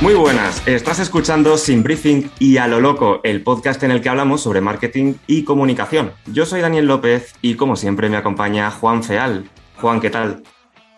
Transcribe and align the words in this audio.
Muy 0.00 0.14
buenas, 0.14 0.62
estás 0.68 1.00
escuchando 1.00 1.56
Sin 1.56 1.82
Briefing 1.82 2.30
y 2.38 2.58
a 2.58 2.68
lo 2.68 2.80
loco, 2.80 3.20
el 3.24 3.42
podcast 3.42 3.82
en 3.82 3.90
el 3.90 4.00
que 4.00 4.08
hablamos 4.08 4.40
sobre 4.40 4.60
marketing 4.60 5.14
y 5.26 5.42
comunicación. 5.42 6.12
Yo 6.26 6.46
soy 6.46 6.60
Daniel 6.60 6.86
López 6.86 7.34
y 7.42 7.56
como 7.56 7.74
siempre 7.74 8.08
me 8.08 8.16
acompaña 8.16 8.70
Juan 8.70 9.02
Feal. 9.02 9.50
Juan, 9.80 10.00
¿qué 10.00 10.08
tal? 10.10 10.44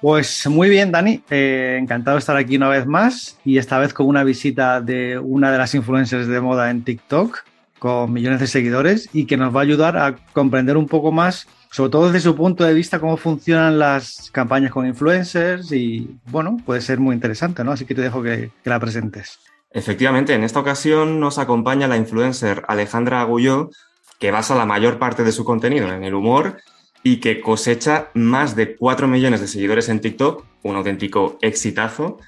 Pues 0.03 0.47
muy 0.49 0.69
bien, 0.69 0.93
Dani. 0.93 1.23
Eh, 1.31 1.79
encantado 1.81 2.17
de 2.17 2.19
estar 2.19 2.37
aquí 2.37 2.57
una 2.57 2.69
vez 2.69 2.87
más 2.87 3.39
y 3.43 3.57
esta 3.57 3.79
vez 3.79 3.95
con 3.95 4.07
una 4.07 4.23
visita 4.23 4.83
de 4.83 5.19
una 5.19 5.51
de 5.51 5.57
las 5.57 5.75
influencers 5.75 6.27
de 6.27 6.41
moda 6.43 6.71
en 6.71 6.85
TikTok 6.85 7.39
con 7.79 8.13
millones 8.13 8.41
de 8.41 8.49
seguidores 8.49 9.09
y 9.15 9.25
que 9.25 9.39
nos 9.39 9.57
va 9.57 9.61
a 9.61 9.63
ayudar 9.63 9.97
a 9.97 10.17
comprender 10.35 10.77
un 10.77 10.87
poco 10.87 11.11
más 11.11 11.49
sobre 11.71 11.91
todo 11.91 12.07
desde 12.07 12.21
su 12.21 12.35
punto 12.35 12.65
de 12.65 12.75
vista, 12.75 12.99
cómo 12.99 13.17
funcionan 13.17 13.79
las 13.79 14.31
campañas 14.33 14.73
con 14.73 14.87
influencers 14.87 15.71
y, 15.71 16.19
bueno, 16.27 16.57
puede 16.67 16.81
ser 16.81 16.99
muy 16.99 17.15
interesante, 17.15 17.63
¿no? 17.63 17.73
Así 17.73 17.85
que 17.85 17.95
te 17.95 18.03
dejo 18.03 18.23
que, 18.23 18.51
la 18.65 18.81
presentes. 18.81 19.39
Efectivamente, 19.71 20.35
en 20.35 20.43
esta 20.43 20.59
ocasión 20.59 21.21
nos 21.21 21.39
acompaña 21.39 21.87
la 21.87 21.97
influencer 21.97 22.65
Alejandra 22.67 23.21
Agulló, 23.21 23.71
que 24.19 24.33
basa 24.33 24.57
la 24.57 24.67
mayor 24.67 24.99
parte 24.99 25.23
de 25.23 25.31
su 25.31 25.45
contenido 25.45 25.93
en 25.93 26.03
el 26.03 26.15
humor 26.15 26.57
y 27.05 27.19
que 27.21 27.41
cosecha 27.41 28.09
más 28.15 28.57
de 28.57 28.77
4 28.77 29.07
millones 29.07 29.41
de 29.41 29.47
seguidores 29.47 29.89
en 29.89 30.01
TikTok, 30.01 30.45
un 30.65 30.75
auténtico 30.75 31.39
exitazo. 31.41 32.19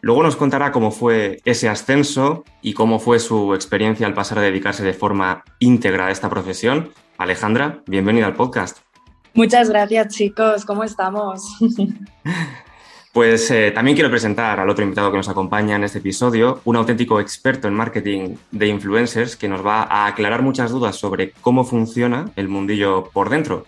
Luego 0.00 0.24
nos 0.24 0.36
contará 0.36 0.72
cómo 0.72 0.90
fue 0.90 1.40
ese 1.44 1.68
ascenso 1.68 2.44
y 2.62 2.72
cómo 2.72 2.98
fue 2.98 3.20
su 3.20 3.54
experiencia 3.54 4.06
al 4.06 4.14
pasar 4.14 4.38
a 4.38 4.42
dedicarse 4.42 4.82
de 4.82 4.92
forma 4.92 5.44
íntegra 5.60 6.08
a 6.08 6.10
esta 6.10 6.28
profesión. 6.28 6.90
Alejandra, 7.16 7.82
bienvenida 7.86 8.26
al 8.26 8.34
podcast. 8.34 8.87
Muchas 9.38 9.70
gracias, 9.70 10.08
chicos. 10.08 10.64
¿Cómo 10.64 10.82
estamos? 10.84 11.58
Pues 13.10 13.50
eh, 13.50 13.72
también 13.72 13.96
quiero 13.96 14.10
presentar 14.10 14.60
al 14.60 14.68
otro 14.68 14.84
invitado 14.84 15.10
que 15.10 15.16
nos 15.16 15.28
acompaña 15.28 15.74
en 15.74 15.82
este 15.82 15.98
episodio, 15.98 16.60
un 16.64 16.76
auténtico 16.76 17.18
experto 17.18 17.66
en 17.66 17.74
marketing 17.74 18.36
de 18.52 18.68
influencers 18.68 19.34
que 19.34 19.48
nos 19.48 19.66
va 19.66 19.84
a 19.84 20.06
aclarar 20.06 20.42
muchas 20.42 20.70
dudas 20.70 20.94
sobre 20.94 21.32
cómo 21.40 21.64
funciona 21.64 22.30
el 22.36 22.48
mundillo 22.48 23.10
por 23.12 23.28
dentro. 23.28 23.64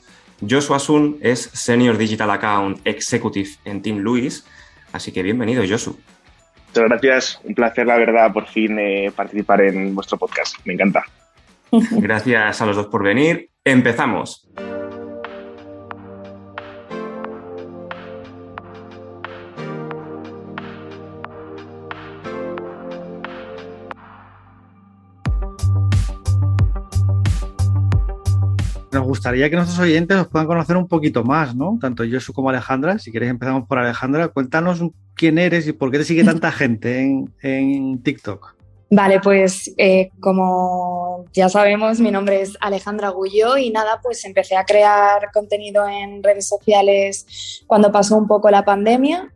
Joshua 0.48 0.78
Sun 0.78 1.18
es 1.20 1.40
Senior 1.52 1.96
Digital 1.96 2.30
Account 2.30 2.80
Executive 2.84 3.48
en 3.64 3.82
Team 3.82 3.98
Louis, 3.98 4.46
así 4.92 5.10
que 5.10 5.22
bienvenido, 5.22 5.64
Josu. 5.68 5.98
Muchas 6.68 6.84
gracias, 6.84 7.40
un 7.42 7.54
placer, 7.54 7.86
la 7.86 7.96
verdad, 7.96 8.32
por 8.32 8.46
fin 8.46 8.78
eh, 8.78 9.10
participar 9.16 9.62
en 9.62 9.94
vuestro 9.96 10.16
podcast. 10.16 10.54
Me 10.64 10.74
encanta. 10.74 11.02
Gracias 11.90 12.60
a 12.60 12.66
los 12.66 12.76
dos 12.76 12.86
por 12.86 13.02
venir. 13.02 13.50
Empezamos. 13.64 14.48
Nos 28.92 29.04
gustaría 29.04 29.48
que 29.48 29.56
nuestros 29.56 29.78
oyentes 29.78 30.16
nos 30.16 30.28
puedan 30.28 30.48
conocer 30.48 30.76
un 30.76 30.88
poquito 30.88 31.22
más, 31.22 31.54
¿no? 31.54 31.78
Tanto 31.80 32.04
yo 32.04 32.18
como 32.34 32.50
Alejandra. 32.50 32.98
Si 32.98 33.12
queréis 33.12 33.30
empezamos 33.30 33.68
por 33.68 33.78
Alejandra. 33.78 34.28
Cuéntanos 34.28 34.82
quién 35.14 35.38
eres 35.38 35.66
y 35.68 35.72
por 35.72 35.90
qué 35.90 35.98
te 35.98 36.04
sigue 36.04 36.24
tanta 36.24 36.50
gente 36.52 37.00
en, 37.00 37.32
en 37.42 38.02
TikTok. 38.02 38.56
Vale, 38.92 39.20
pues 39.20 39.72
eh, 39.78 40.10
como 40.18 41.24
ya 41.32 41.48
sabemos, 41.48 42.00
mi 42.00 42.10
nombre 42.10 42.42
es 42.42 42.58
Alejandra 42.60 43.10
Gullo 43.10 43.56
y 43.56 43.70
nada, 43.70 44.00
pues 44.02 44.24
empecé 44.24 44.56
a 44.56 44.64
crear 44.64 45.30
contenido 45.32 45.88
en 45.88 46.24
redes 46.24 46.48
sociales 46.48 47.62
cuando 47.68 47.92
pasó 47.92 48.16
un 48.16 48.26
poco 48.26 48.50
la 48.50 48.64
pandemia. 48.64 49.32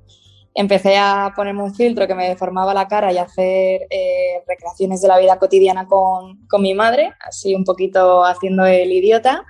Empecé 0.56 0.96
a 0.96 1.32
ponerme 1.34 1.64
un 1.64 1.74
filtro 1.74 2.06
que 2.06 2.14
me 2.14 2.28
deformaba 2.28 2.72
la 2.72 2.86
cara 2.86 3.12
y 3.12 3.18
hacer 3.18 3.86
eh, 3.90 4.42
recreaciones 4.46 5.02
de 5.02 5.08
la 5.08 5.18
vida 5.18 5.38
cotidiana 5.38 5.86
con, 5.86 6.46
con 6.46 6.62
mi 6.62 6.74
madre, 6.74 7.12
así 7.20 7.54
un 7.54 7.64
poquito 7.64 8.24
haciendo 8.24 8.64
el 8.64 8.92
idiota. 8.92 9.44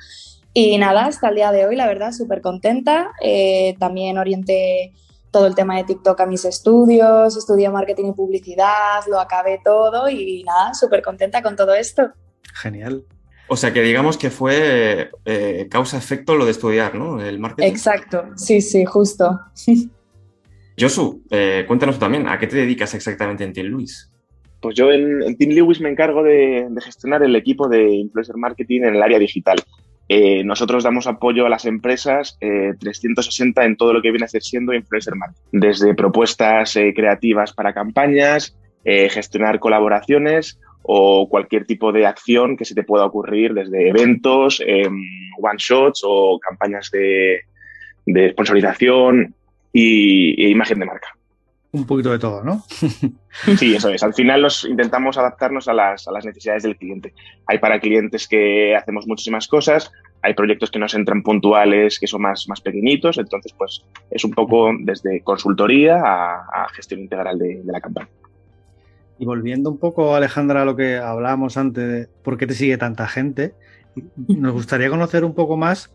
Y 0.54 0.78
nada, 0.78 1.06
hasta 1.06 1.28
el 1.28 1.34
día 1.34 1.52
de 1.52 1.66
hoy, 1.66 1.76
la 1.76 1.86
verdad, 1.86 2.12
súper 2.12 2.40
contenta. 2.40 3.12
Eh, 3.20 3.74
también 3.78 4.16
orienté 4.16 4.92
todo 5.32 5.48
el 5.48 5.56
tema 5.56 5.76
de 5.76 5.84
TikTok 5.84 6.20
a 6.20 6.26
mis 6.26 6.44
estudios, 6.44 7.36
estudié 7.36 7.68
marketing 7.68 8.10
y 8.10 8.12
publicidad, 8.12 9.02
lo 9.08 9.18
acabé 9.18 9.60
todo 9.64 10.08
y 10.08 10.44
nada, 10.44 10.72
súper 10.74 11.02
contenta 11.02 11.42
con 11.42 11.56
todo 11.56 11.74
esto. 11.74 12.12
Genial. 12.54 13.04
O 13.48 13.56
sea 13.56 13.72
que 13.72 13.82
digamos 13.82 14.16
que 14.16 14.30
fue 14.30 15.10
eh, 15.24 15.66
causa-efecto 15.68 16.36
lo 16.36 16.44
de 16.44 16.52
estudiar, 16.52 16.94
¿no? 16.94 17.20
El 17.20 17.40
marketing. 17.40 17.68
Exacto, 17.68 18.24
sí, 18.36 18.60
sí, 18.60 18.84
justo. 18.84 19.40
Josu, 20.78 21.22
eh, 21.30 21.64
cuéntanos 21.66 21.98
también, 21.98 22.26
¿a 22.28 22.38
qué 22.38 22.46
te 22.46 22.56
dedicas 22.56 22.94
exactamente 22.94 23.44
en 23.44 23.52
Team 23.52 23.68
Lewis? 23.68 24.10
Pues 24.60 24.74
yo 24.74 24.90
en, 24.90 25.22
en 25.22 25.36
Team 25.36 25.52
Lewis 25.52 25.80
me 25.80 25.90
encargo 25.90 26.22
de, 26.22 26.66
gestionar 26.82 27.22
el 27.22 27.36
equipo 27.36 27.68
de 27.68 27.92
influencer 27.94 28.36
marketing 28.36 28.82
en 28.82 28.96
el 28.96 29.02
área 29.02 29.18
digital. 29.18 29.58
Eh, 30.08 30.42
nosotros 30.44 30.82
damos 30.82 31.06
apoyo 31.06 31.46
a 31.46 31.48
las 31.48 31.64
empresas 31.64 32.36
eh, 32.40 32.72
360 32.78 33.64
en 33.64 33.76
todo 33.76 33.92
lo 33.92 34.02
que 34.02 34.10
viene 34.10 34.24
a 34.24 34.28
ser 34.28 34.42
siendo 34.42 34.74
influencer 34.74 35.14
marketing, 35.14 35.60
desde 35.60 35.94
propuestas 35.94 36.76
eh, 36.76 36.92
creativas 36.94 37.52
para 37.52 37.72
campañas, 37.72 38.56
gestionar 38.86 39.60
colaboraciones 39.60 40.60
o 40.82 41.26
cualquier 41.30 41.64
tipo 41.64 41.90
de 41.90 42.04
acción 42.04 42.54
que 42.58 42.66
se 42.66 42.74
te 42.74 42.82
pueda 42.82 43.06
ocurrir, 43.06 43.54
desde 43.54 43.88
eventos, 43.88 44.62
em, 44.66 45.00
one 45.40 45.56
shots 45.56 46.02
o 46.04 46.38
campañas 46.38 46.90
de, 46.90 47.40
de 48.04 48.32
sponsorización 48.32 49.34
y, 49.74 50.42
e 50.42 50.48
imagen 50.48 50.78
de 50.78 50.86
marca 50.86 51.08
un 51.74 51.86
poquito 51.86 52.12
de 52.12 52.20
todo, 52.20 52.44
¿no? 52.44 52.62
sí, 53.58 53.74
eso 53.74 53.88
es. 53.88 54.02
Al 54.04 54.14
final 54.14 54.42
los 54.42 54.64
intentamos 54.64 55.18
adaptarnos 55.18 55.66
a 55.66 55.74
las, 55.74 56.06
a 56.06 56.12
las, 56.12 56.24
necesidades 56.24 56.62
del 56.62 56.76
cliente. 56.76 57.12
Hay 57.46 57.58
para 57.58 57.80
clientes 57.80 58.28
que 58.28 58.76
hacemos 58.76 59.08
muchísimas 59.08 59.48
cosas, 59.48 59.90
hay 60.22 60.34
proyectos 60.34 60.70
que 60.70 60.78
nos 60.78 60.94
entran 60.94 61.24
puntuales, 61.24 61.98
que 61.98 62.06
son 62.06 62.22
más, 62.22 62.48
más 62.48 62.60
pequeñitos, 62.60 63.18
entonces 63.18 63.52
pues 63.58 63.84
es 64.08 64.24
un 64.24 64.30
poco 64.30 64.70
desde 64.78 65.20
consultoría 65.22 65.96
a, 65.96 66.64
a 66.64 66.68
gestión 66.68 67.00
integral 67.00 67.40
de, 67.40 67.62
de, 67.64 67.72
la 67.72 67.80
campaña. 67.80 68.08
Y 69.18 69.24
volviendo 69.24 69.68
un 69.68 69.78
poco, 69.78 70.14
Alejandra, 70.14 70.62
a 70.62 70.64
lo 70.64 70.76
que 70.76 70.98
hablábamos 70.98 71.56
antes 71.56 71.88
de 71.88 72.08
por 72.22 72.38
qué 72.38 72.46
te 72.46 72.54
sigue 72.54 72.78
tanta 72.78 73.08
gente, 73.08 73.52
nos 74.28 74.52
gustaría 74.52 74.90
conocer 74.90 75.24
un 75.24 75.34
poco 75.34 75.56
más 75.56 75.90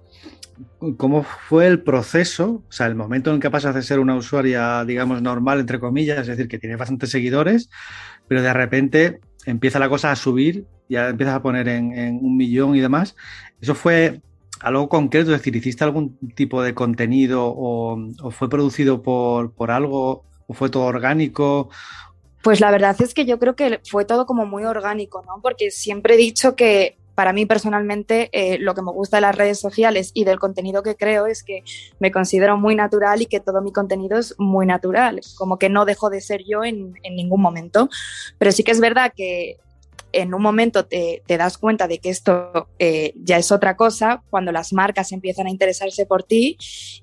cómo 0.98 1.24
fue 1.24 1.68
el 1.68 1.82
proceso, 1.82 2.64
o 2.68 2.72
sea, 2.72 2.88
el 2.88 2.96
momento 2.96 3.34
en 3.34 3.40
que 3.40 3.50
pasas 3.50 3.76
de 3.76 3.82
ser 3.82 4.00
una 4.00 4.16
usuaria, 4.16 4.84
digamos, 4.86 5.22
normal, 5.22 5.60
entre 5.60 5.80
comillas, 5.80 6.20
es 6.20 6.28
decir, 6.28 6.48
que 6.48 6.60
tiene 6.60 6.76
bastantes 6.76 7.10
seguidores, 7.10 7.70
pero 8.28 8.42
de 8.42 8.54
repente 8.54 9.20
empieza 9.46 9.80
la 9.80 9.90
cosa 9.90 10.12
a 10.12 10.16
subir, 10.16 10.66
ya 10.88 11.10
empiezas 11.10 11.36
a 11.36 11.42
poner 11.42 11.68
en, 11.68 12.20
un 12.22 12.38
millón 12.38 12.76
y 12.76 12.80
demás. 12.80 13.16
¿Eso 13.62 13.76
fue 13.76 14.22
algo 14.60 14.90
concreto? 14.90 15.32
Es 15.34 15.40
decir, 15.40 15.56
¿hiciste 15.56 15.84
algún 15.84 16.18
tipo 16.36 16.62
de 16.62 16.74
contenido 16.74 17.46
o, 17.46 17.98
o 18.22 18.32
fue 18.32 18.50
producido 18.50 19.02
por, 19.02 19.54
por 19.54 19.72
algo 19.72 20.26
o 20.48 20.54
fue 20.54 20.70
todo 20.70 20.84
orgánico? 20.84 21.70
Pues 22.42 22.60
la 22.60 22.72
verdad 22.72 22.96
es 23.02 23.14
que 23.14 23.26
yo 23.26 23.38
creo 23.38 23.56
que 23.56 23.82
fue 23.90 24.06
todo 24.06 24.26
como 24.26 24.46
muy 24.46 24.64
orgánico, 24.64 25.24
¿no? 25.26 25.42
Porque 25.42 25.72
siempre 25.72 26.14
he 26.14 26.18
dicho 26.18 26.56
que 26.56 26.99
para 27.20 27.34
mí 27.34 27.46
personalmente 27.46 28.30
eh, 28.32 28.60
lo 28.60 28.74
que 28.74 28.82
me 28.82 28.94
gusta 28.94 29.18
de 29.18 29.22
las 29.22 29.36
redes 29.36 29.60
sociales 29.60 30.12
y 30.14 30.24
del 30.24 30.40
contenido 30.40 30.84
que 30.84 30.96
creo 30.96 31.26
es 31.26 31.44
que 31.44 31.66
me 32.00 32.12
considero 32.12 32.56
muy 32.58 32.76
natural 32.76 33.22
y 33.22 33.26
que 33.26 33.42
todo 33.42 33.62
mi 33.62 33.74
contenido 33.74 34.18
es 34.18 34.36
muy 34.38 34.66
natural, 34.66 35.20
como 35.36 35.60
que 35.60 35.68
no 35.68 35.84
dejo 35.84 36.10
de 36.10 36.22
ser 36.22 36.46
yo 36.48 36.64
en, 36.64 36.94
ningún 37.04 37.42
momento. 37.42 37.90
Pero 38.38 38.54
sí 38.54 38.64
que 38.64 38.72
es 38.72 38.80
verdad 38.80 39.12
que 39.14 39.58
en 40.14 40.34
un 40.34 40.42
momento 40.42 40.86
te, 40.86 41.22
das 41.28 41.58
cuenta 41.58 41.90
de 41.90 42.00
que 42.00 42.10
esto 42.10 42.70
eh, 42.80 43.12
ya 43.18 43.38
es 43.38 43.52
otra 43.52 43.76
cosa, 43.76 44.24
cuando 44.30 44.54
las 44.54 44.72
marcas 44.72 45.12
empiezan 45.12 45.48
a 45.48 45.50
interesarse 45.50 46.06
por 46.06 46.24
ti 46.24 46.58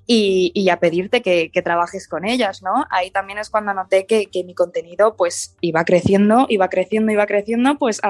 y, 0.07 0.67
a 0.71 0.79
pedirte 0.79 1.21
que, 1.21 1.61
trabajes 1.63 2.07
con 2.07 2.25
ellas, 2.25 2.63
¿no? 2.63 2.87
Ahí 2.89 3.11
también 3.11 3.37
es 3.37 3.51
cuando 3.51 3.71
noté 3.75 4.07
que, 4.07 4.27
mi 4.43 4.55
contenido 4.55 5.15
pues 5.15 5.55
iba 5.61 5.85
creciendo, 5.85 6.47
iba 6.49 6.69
creciendo, 6.69 7.11
iba 7.11 7.27
creciendo, 7.27 7.77
pues, 7.77 8.01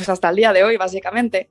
pues 0.00 0.08
hasta 0.08 0.30
el 0.30 0.36
día 0.36 0.52
de 0.54 0.64
hoy, 0.64 0.78
básicamente. 0.78 1.50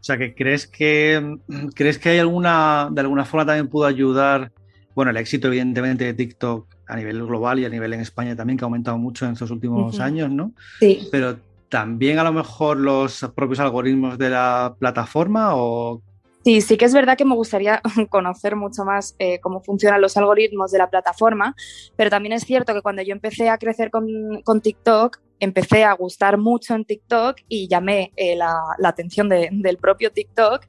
O 0.00 0.02
sea, 0.04 0.18
que 0.18 0.34
crees 0.34 0.66
que 0.66 1.38
crees 1.74 1.98
que 1.98 2.08
hay 2.08 2.18
alguna, 2.18 2.88
de 2.90 3.00
alguna 3.00 3.24
forma 3.24 3.46
también 3.46 3.68
pudo 3.68 3.86
ayudar, 3.86 4.50
bueno, 4.94 5.12
el 5.12 5.16
éxito 5.16 5.46
evidentemente 5.46 6.04
de 6.04 6.14
TikTok 6.14 6.66
a 6.88 6.96
nivel 6.96 7.24
global 7.24 7.60
y 7.60 7.64
a 7.64 7.68
nivel 7.68 7.92
en 7.92 8.00
España 8.00 8.34
también, 8.34 8.58
que 8.58 8.64
ha 8.64 8.66
aumentado 8.66 8.98
mucho 8.98 9.24
en 9.24 9.32
estos 9.32 9.52
últimos 9.52 10.00
años, 10.00 10.30
¿no? 10.30 10.52
Sí. 10.80 11.08
Pero 11.12 11.38
también 11.68 12.18
a 12.18 12.24
lo 12.24 12.32
mejor 12.32 12.76
los 12.76 13.30
propios 13.36 13.60
algoritmos 13.60 14.18
de 14.18 14.30
la 14.30 14.74
plataforma 14.78 15.54
o... 15.54 16.02
Sí, 16.44 16.60
sí 16.60 16.76
que 16.76 16.84
es 16.84 16.92
verdad 16.92 17.16
que 17.16 17.24
me 17.24 17.34
gustaría 17.34 17.80
conocer 18.10 18.54
mucho 18.54 18.84
más 18.84 19.16
eh, 19.18 19.40
cómo 19.40 19.60
funcionan 19.62 20.00
los 20.00 20.16
algoritmos 20.16 20.70
de 20.72 20.78
la 20.78 20.90
plataforma, 20.90 21.56
pero 21.96 22.10
también 22.10 22.34
es 22.34 22.44
cierto 22.44 22.74
que 22.74 22.82
cuando 22.82 23.02
yo 23.02 23.12
empecé 23.12 23.48
a 23.48 23.56
crecer 23.56 23.90
con, 23.90 24.42
con 24.42 24.60
TikTok, 24.60 25.20
empecé 25.40 25.84
a 25.84 25.92
gustar 25.94 26.38
mucho 26.38 26.74
en 26.74 26.84
TikTok 26.84 27.38
y 27.48 27.66
llamé 27.68 28.12
eh, 28.16 28.36
la, 28.36 28.54
la, 28.78 28.88
atención 28.88 29.28
del 29.28 29.78
propio 29.78 30.12
TikTok 30.12 30.66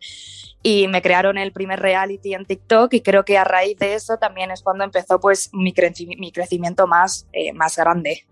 y 0.64 0.88
me 0.88 1.02
crearon 1.02 1.38
el 1.38 1.52
primer 1.52 1.80
reality 1.80 2.34
en 2.34 2.46
TikTok 2.46 2.94
y 2.94 3.02
creo 3.02 3.24
que 3.24 3.38
a 3.38 3.44
raíz 3.44 3.78
de 3.78 3.94
eso 3.94 4.18
también 4.18 4.52
es 4.52 4.64
cuando 4.64 4.84
empezó 4.84 5.20
pues 5.20 5.50
mi, 5.54 5.74
mi 6.18 6.32
crecimiento 6.32 6.88
más, 6.88 7.28
eh, 7.34 7.54
más 7.54 7.76
grande. 7.76 8.26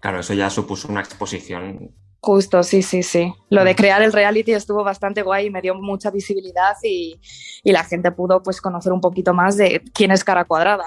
Claro, 0.00 0.20
eso 0.20 0.34
ya 0.34 0.50
supuso 0.50 0.88
una 0.88 1.00
exposición. 1.00 1.92
Justo, 2.24 2.62
sí, 2.62 2.82
sí, 2.82 3.02
sí. 3.02 3.34
Lo 3.50 3.64
de 3.64 3.74
crear 3.74 4.00
el 4.00 4.12
reality 4.12 4.52
estuvo 4.52 4.84
bastante 4.84 5.22
guay 5.22 5.46
y 5.46 5.50
me 5.50 5.60
dio 5.60 5.74
mucha 5.74 6.10
visibilidad 6.12 6.76
y, 6.82 7.20
y 7.64 7.72
la 7.72 7.82
gente 7.82 8.12
pudo 8.12 8.42
pues 8.44 8.60
conocer 8.60 8.92
un 8.92 9.00
poquito 9.00 9.34
más 9.34 9.56
de 9.56 9.82
quién 9.92 10.12
es 10.12 10.22
cara 10.22 10.44
cuadrada. 10.44 10.84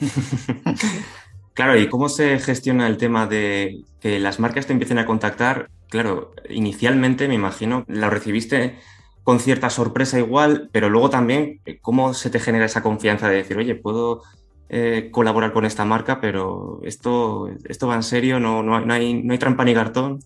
Claro, 1.54 1.78
¿y 1.78 1.88
cómo 1.88 2.08
se 2.08 2.40
gestiona 2.40 2.88
el 2.88 2.96
tema 2.96 3.28
de 3.28 3.84
que 4.00 4.18
las 4.18 4.40
marcas 4.40 4.66
te 4.66 4.72
empiecen 4.72 4.98
a 4.98 5.06
contactar? 5.06 5.70
Claro, 5.88 6.32
inicialmente 6.50 7.28
me 7.28 7.34
imagino, 7.34 7.84
lo 7.86 8.10
recibiste 8.10 8.76
con 9.22 9.38
cierta 9.38 9.70
sorpresa 9.70 10.18
igual, 10.18 10.68
pero 10.72 10.90
luego 10.90 11.10
también, 11.10 11.60
¿cómo 11.80 12.12
se 12.12 12.28
te 12.28 12.40
genera 12.40 12.64
esa 12.64 12.82
confianza 12.82 13.28
de 13.28 13.36
decir, 13.36 13.56
oye, 13.56 13.76
puedo 13.76 14.22
eh, 14.68 15.10
colaborar 15.12 15.52
con 15.52 15.64
esta 15.64 15.84
marca, 15.84 16.20
pero 16.20 16.80
esto, 16.82 17.48
esto 17.68 17.86
va 17.86 17.94
en 17.94 18.02
serio, 18.02 18.40
no, 18.40 18.64
no, 18.64 18.92
hay, 18.92 19.22
no 19.22 19.32
hay 19.32 19.38
trampa 19.38 19.64
ni 19.64 19.74
cartón? 19.74 20.18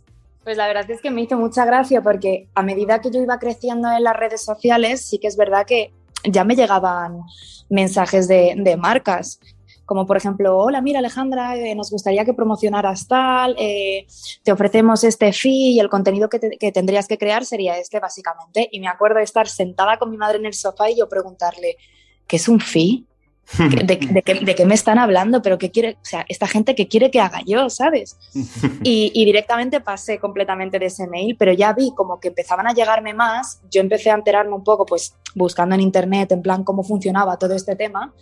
Pues 0.44 0.56
la 0.56 0.66
verdad 0.66 0.90
es 0.90 1.00
que 1.00 1.10
me 1.10 1.22
hizo 1.22 1.36
mucha 1.36 1.64
gracia 1.64 2.02
porque 2.02 2.48
a 2.54 2.62
medida 2.62 3.00
que 3.00 3.10
yo 3.10 3.20
iba 3.20 3.38
creciendo 3.38 3.90
en 3.90 4.02
las 4.02 4.16
redes 4.16 4.44
sociales, 4.44 5.04
sí 5.04 5.18
que 5.18 5.26
es 5.26 5.36
verdad 5.36 5.66
que 5.66 5.92
ya 6.24 6.44
me 6.44 6.56
llegaban 6.56 7.20
mensajes 7.68 8.28
de, 8.28 8.54
de 8.56 8.76
marcas 8.76 9.40
como 9.88 10.06
por 10.06 10.18
ejemplo, 10.18 10.58
hola, 10.58 10.82
mira 10.82 10.98
Alejandra, 10.98 11.56
eh, 11.56 11.74
nos 11.74 11.90
gustaría 11.90 12.26
que 12.26 12.34
promocionaras 12.34 13.08
tal, 13.08 13.56
eh, 13.58 14.06
te 14.42 14.52
ofrecemos 14.52 15.02
este 15.02 15.32
fee 15.32 15.70
y 15.70 15.80
el 15.80 15.88
contenido 15.88 16.28
que, 16.28 16.38
tendrías 16.70 17.08
que 17.08 17.16
crear 17.16 17.46
sería 17.46 17.78
este 17.78 17.98
básicamente. 17.98 18.68
Y 18.70 18.80
me 18.80 18.88
acuerdo 18.88 19.16
de 19.16 19.22
estar 19.22 19.48
sentada 19.48 19.96
con 19.96 20.10
mi 20.10 20.18
madre 20.18 20.36
en 20.36 20.44
el 20.44 20.52
sofá 20.52 20.90
y 20.90 20.98
yo 20.98 21.08
preguntarle, 21.08 21.78
¿qué 22.26 22.36
es 22.36 22.48
un 22.50 22.60
fee? 22.60 23.06
¿De, 23.58 24.54
qué, 24.54 24.66
me 24.66 24.74
están 24.74 24.98
hablando? 24.98 25.40
Pero 25.42 25.58
¿qué 25.58 25.70
quiere? 25.70 25.92
O 26.02 26.04
sea, 26.04 26.26
esta 26.28 26.46
gente 26.46 26.74
que 26.74 26.88
quiere 26.88 27.10
que 27.10 27.20
haga 27.20 27.40
yo, 27.46 27.70
¿sabes? 27.70 28.18
Y, 28.82 29.10
y, 29.14 29.24
directamente 29.24 29.80
pasé 29.80 30.18
completamente 30.18 30.78
de 30.78 30.86
ese 30.86 31.06
mail, 31.06 31.36
pero 31.38 31.52
ya 31.52 31.72
vi 31.72 31.92
como 31.94 32.20
que 32.20 32.28
empezaban 32.28 32.66
a 32.66 32.72
llegarme 32.72 33.14
más. 33.14 33.60
Yo 33.70 33.80
empecé 33.80 34.10
a 34.10 34.14
enterarme 34.14 34.54
un 34.54 34.64
poco, 34.64 34.86
pues 34.86 35.14
buscando 35.34 35.74
en 35.74 35.80
internet, 35.80 36.32
en 36.32 36.42
plan, 36.42 36.64
cómo 36.64 36.82
funcionaba 36.82 37.38
todo 37.38 37.54
este 37.54 37.76
tema. 37.76 38.14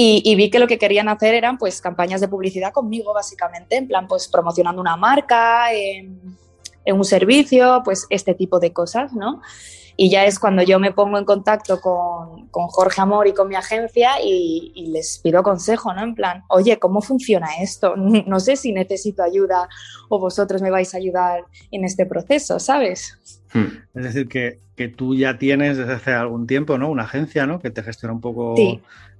Y, 0.00 0.36
vi 0.36 0.48
que 0.48 0.60
lo 0.60 0.68
que 0.68 0.78
querían 0.78 1.08
hacer 1.08 1.34
eran 1.34 1.58
pues 1.58 1.80
campañas 1.80 2.20
de 2.20 2.28
publicidad 2.28 2.72
conmigo 2.72 3.12
básicamente, 3.12 3.74
en 3.74 3.88
plan 3.88 4.06
pues 4.06 4.28
promocionando 4.28 4.80
una 4.80 4.96
marca, 4.96 5.72
en, 5.72 6.38
un 6.86 7.04
servicio, 7.04 7.82
pues 7.84 8.06
este 8.08 8.32
tipo 8.34 8.60
de 8.60 8.72
cosas, 8.72 9.12
¿no? 9.12 9.42
Y 10.00 10.10
ya 10.10 10.26
es 10.26 10.38
cuando 10.38 10.62
yo 10.62 10.78
me 10.78 10.92
pongo 10.92 11.18
en 11.18 11.24
contacto 11.24 11.80
con, 11.80 12.46
con 12.50 12.68
Jorge 12.68 13.00
Amor 13.00 13.26
y 13.26 13.34
con 13.34 13.48
mi 13.48 13.56
agencia 13.56 14.22
y, 14.22 14.86
les 14.92 15.18
pido 15.18 15.42
consejo, 15.42 15.92
¿no? 15.92 16.04
En 16.04 16.14
plan, 16.14 16.44
oye, 16.50 16.78
¿cómo 16.78 17.02
funciona 17.02 17.48
esto? 17.60 17.96
No 18.26 18.38
sé 18.38 18.54
si 18.54 18.70
necesito 18.70 19.24
ayuda 19.24 19.68
o 20.08 20.20
vosotros 20.20 20.62
me 20.62 20.70
vais 20.70 20.94
a 20.94 20.98
ayudar 20.98 21.46
en 21.72 21.84
este 21.84 22.06
proceso, 22.06 22.60
¿sabes? 22.60 23.18
Hmm. 23.52 23.98
Es 23.98 24.04
decir, 24.04 24.28
que, 24.28 24.60
que, 24.76 24.86
tú 24.86 25.16
ya 25.16 25.36
tienes 25.36 25.76
desde 25.76 25.94
hace 25.94 26.12
algún 26.12 26.46
tiempo, 26.46 26.78
¿no? 26.78 26.88
Una 26.90 27.02
agencia, 27.02 27.48
¿no? 27.48 27.58
Que 27.58 27.70
te 27.70 27.82
gestiona 27.82 28.12
un 28.12 28.20
poco 28.20 28.54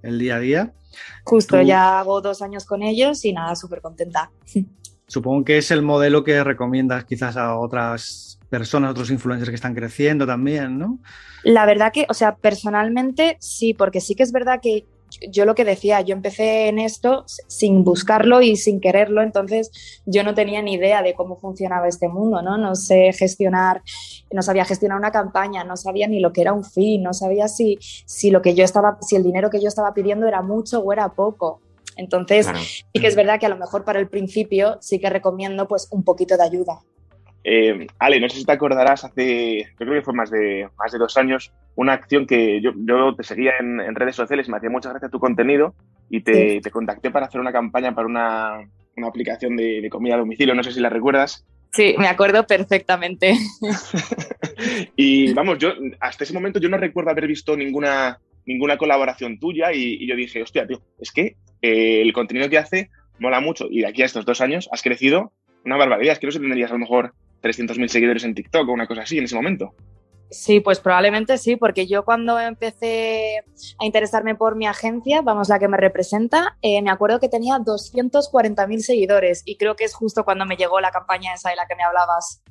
el 0.03 0.19
día 0.21 0.37
a 0.37 0.39
día. 0.39 0.73
Justo, 1.25 1.61
ya 1.61 1.99
hago 1.99 2.21
dos 2.21 2.41
años 2.41 2.65
con 2.65 2.85
ellos 2.85 3.25
y 3.25 3.33
nada, 3.33 3.57
súper 3.57 3.81
contenta. 3.81 4.31
Supongo 5.09 5.45
que 5.45 5.59
es 5.59 5.73
el 5.73 5.83
modelo 5.83 6.23
que 6.23 6.45
recomiendas 6.45 7.05
quizás 7.05 7.37
a 7.37 7.59
otras 7.59 8.38
personas, 8.49 8.91
otros 8.91 9.11
influencers 9.11 9.51
que 9.51 9.57
están 9.57 9.75
creciendo 9.75 10.27
también, 10.27 10.79
¿no? 10.79 10.99
La 11.45 11.67
verdad 11.67 11.93
que, 11.93 12.07
o 12.09 12.15
sea, 12.15 12.37
personalmente 12.37 13.37
sí, 13.41 13.75
porque 13.75 14.01
sí 14.01 14.15
que 14.15 14.23
es 14.23 14.33
verdad 14.33 14.61
que 14.61 14.87
yo 15.31 15.45
lo 15.45 15.55
que 15.55 15.65
decía, 15.65 16.01
yo 16.01 16.15
empecé 16.15 16.69
en 16.69 16.79
esto 16.79 17.25
sin 17.47 17.85
buscarlo 17.85 18.43
y 18.43 18.57
sin 18.57 18.81
quererlo, 18.81 19.23
entonces 19.23 19.71
yo 20.07 20.23
no 20.23 20.35
tenía 20.35 20.63
ni 20.63 20.75
idea 20.75 21.03
de 21.03 21.15
cómo 21.15 21.37
funcionaba 21.37 21.89
este 21.89 22.09
mundo, 22.09 22.43
¿no? 22.43 22.59
No 22.59 22.75
sé 22.75 23.13
gestionar, 23.13 23.83
no 24.33 24.43
sabía 24.43 24.65
gestionar 24.65 24.99
una 24.99 25.11
campaña, 25.11 25.65
no 25.65 25.77
sabía 25.77 26.09
ni 26.09 26.21
lo 26.21 26.33
que 26.33 26.43
era 26.43 26.53
un 26.53 26.65
fin, 26.65 27.03
no 27.03 27.15
sabía 27.15 27.49
si, 27.49 27.79
si 27.81 28.31
lo 28.31 28.43
que 28.43 28.55
yo 28.55 28.65
estaba, 28.65 28.99
si 29.01 29.17
el 29.17 29.23
dinero 29.23 29.51
que 29.51 29.61
yo 29.61 29.69
estaba 29.69 29.95
pidiendo 29.95 30.27
era 30.27 30.43
mucho 30.43 30.81
o 30.81 30.93
era 30.93 31.09
poco. 31.11 31.61
Entonces, 31.97 32.47
sí 32.47 33.01
que 33.01 33.09
es 33.09 33.17
verdad 33.17 33.41
que 33.41 33.47
a 33.47 33.49
lo 33.49 33.57
mejor 33.57 33.85
para 33.85 33.99
el 33.99 34.09
principio 34.09 34.79
sí 34.81 35.01
que 35.01 35.11
recomiendo 35.11 35.67
pues 35.67 35.89
un 35.91 36.05
poquito 36.05 36.37
de 36.37 36.45
ayuda. 36.45 36.79
Eh, 37.51 37.87
Ale, 37.99 38.21
no 38.21 38.29
sé 38.29 38.37
si 38.37 38.45
te 38.45 38.53
acordarás, 38.53 39.05
hace, 39.05 39.73
creo 39.79 39.95
que 39.95 40.03
fue 40.03 40.13
más 40.13 40.31
de, 40.31 40.69
más 40.77 40.93
de 40.93 40.99
dos 40.99 41.17
años, 41.17 41.51
una 41.77 41.95
acción 41.95 42.27
que 42.27 42.61
yo, 42.61 42.75
te 43.15 43.23
seguía 43.23 43.53
en, 43.59 43.95
redes 43.95 44.17
sociales, 44.17 44.51
me 44.51 44.59
hacía 44.59 44.69
mucha 44.69 44.91
gracia 44.91 45.09
tu 45.09 45.19
contenido 45.19 45.75
y 46.11 46.21
te, 46.21 46.61
contacté 46.71 47.11
para 47.11 47.25
hacer 47.25 47.41
una 47.41 47.51
campaña 47.51 47.95
para 47.95 48.07
una, 48.07 48.69
aplicación 49.03 49.57
de, 49.57 49.89
comida 49.91 50.17
a 50.17 50.19
domicilio, 50.19 50.55
no 50.55 50.63
sé 50.63 50.73
si 50.73 50.81
la 50.81 50.91
recuerdas. 50.91 51.47
Sí, 51.73 51.95
me 51.99 52.09
acuerdo 52.09 52.47
perfectamente. 52.47 53.35
y 54.97 55.33
vamos, 55.33 55.57
yo 55.57 55.73
hasta 56.01 56.25
ese 56.25 56.35
momento 56.35 56.61
yo 56.61 56.69
no 56.69 56.77
recuerdo 56.77 57.13
haber 57.13 57.29
visto 57.29 57.57
ninguna, 57.57 58.19
ninguna 58.45 58.77
colaboración 58.77 59.39
tuya 59.39 59.73
y, 59.73 60.07
yo 60.07 60.17
dije, 60.17 60.43
hostia, 60.43 60.67
tío, 60.67 60.83
es 61.01 61.13
que 61.13 61.37
eh, 61.63 62.03
el 62.03 62.13
contenido 62.13 62.51
que 62.51 62.59
hace 62.59 62.91
mola 63.19 63.41
mucho 63.41 63.69
y 63.71 63.81
de 63.81 63.87
aquí 63.87 64.03
a 64.03 64.07
estos 64.07 64.27
dos 64.27 64.43
años 64.43 64.69
has 64.71 64.83
crecido 64.83 65.33
una 65.65 65.79
barbaridad. 65.79 66.13
Es 66.13 66.19
que 66.19 66.27
no 66.27 66.33
sé, 66.33 66.41
tendrías 66.41 66.71
a 66.71 66.75
lo 66.75 66.81
mejor 66.81 67.15
300.000 67.43 67.89
seguidores 67.89 68.25
en 68.25 68.35
TikTok 68.35 68.69
o 68.69 68.73
una 68.73 68.87
cosa 68.87 69.03
así 69.03 69.19
en 69.19 69.25
ese 69.25 69.37
momento. 69.37 69.75
Sí, 70.31 70.61
pues 70.61 70.79
probablemente 70.79 71.39
sí, 71.39 71.57
porque 71.57 71.87
yo 71.87 72.05
cuando 72.05 72.39
empecé 72.39 73.39
a 73.79 73.85
interesarme 73.87 74.35
por 74.35 74.57
mi 74.57 74.67
agencia, 74.67 75.23
vamos, 75.23 75.49
la 75.49 75.59
que 75.59 75.69
me 75.69 75.79
representa, 75.79 76.59
eh, 76.61 76.83
me 76.83 76.91
acuerdo 76.91 77.19
que 77.19 77.31
tenía 77.31 77.57
240.000 77.57 78.79
seguidores 78.81 79.43
y 79.47 79.57
creo 79.57 79.75
que 79.75 79.85
es 79.85 79.95
justo 79.95 80.25
cuando 80.25 80.45
me 80.45 80.57
llegó 80.57 80.81
la 80.81 80.91
campaña 80.91 81.33
esa 81.33 81.49
de 81.49 81.57
la 81.57 81.67
que 81.67 81.77
me 81.77 81.83
hablabas. 81.83 82.43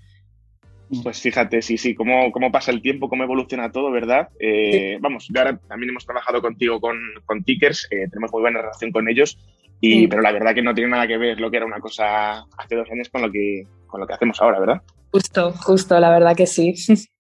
Pues 1.04 1.22
fíjate, 1.22 1.62
sí, 1.62 1.78
sí, 1.78 1.94
cómo, 1.94 2.32
cómo 2.32 2.52
pasa 2.52 2.72
el 2.72 2.82
tiempo, 2.82 3.10
cómo 3.10 3.24
evoluciona 3.24 3.72
todo, 3.72 3.92
¿verdad? 3.92 4.30
Eh, 4.40 4.98
vamos, 5.02 5.28
yo 5.32 5.42
ahora 5.42 5.58
también 5.68 5.90
hemos 5.90 6.06
trabajado 6.06 6.42
contigo 6.42 6.80
con, 6.80 6.98
con 7.26 7.44
Tickers, 7.44 7.88
eh, 7.92 8.08
tenemos 8.10 8.32
muy 8.32 8.42
buena 8.42 8.62
relación 8.62 8.92
con 8.92 9.08
ellos, 9.10 9.38
y, 9.80 10.08
pero 10.08 10.22
la 10.22 10.32
verdad 10.32 10.54
que 10.54 10.62
no 10.62 10.74
tiene 10.74 10.92
nada 10.92 11.08
que 11.08 11.18
ver 11.18 11.40
lo 11.40 11.52
que 11.52 11.58
era 11.58 11.66
una 11.66 11.80
cosa 11.80 12.46
hace 12.58 12.76
dos 12.76 12.90
años 12.92 13.10
con 13.10 13.22
lo 13.22 13.32
que, 13.32 13.64
con 13.86 14.00
lo 14.00 14.08
que 14.08 14.14
hacemos 14.14 14.42
ahora, 14.42 14.60
¿verdad? 14.60 14.82
Justo, 15.12 15.52
justo, 15.54 16.00
la 16.00 16.10
verdad 16.10 16.36
que 16.36 16.48
sí. 16.48 16.74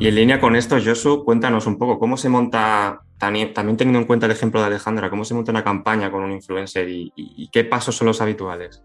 Y 0.00 0.08
en 0.08 0.14
línea 0.14 0.40
con 0.40 0.56
esto, 0.56 0.78
Josu, 0.82 1.26
cuéntanos 1.26 1.66
un 1.66 1.76
poco 1.76 1.98
cómo 1.98 2.16
se 2.16 2.30
monta, 2.30 3.02
también, 3.18 3.52
teniendo 3.52 3.98
en 3.98 4.06
cuenta 4.06 4.24
el 4.24 4.32
ejemplo 4.32 4.58
de 4.58 4.68
Alejandra, 4.68 5.10
cómo 5.10 5.26
se 5.26 5.34
monta 5.34 5.50
una 5.50 5.62
campaña 5.62 6.10
con 6.10 6.22
un 6.22 6.32
influencer 6.32 6.88
y, 6.88 7.50
qué 7.52 7.64
pasos 7.64 7.96
son 7.96 8.06
los 8.06 8.22
habituales. 8.22 8.82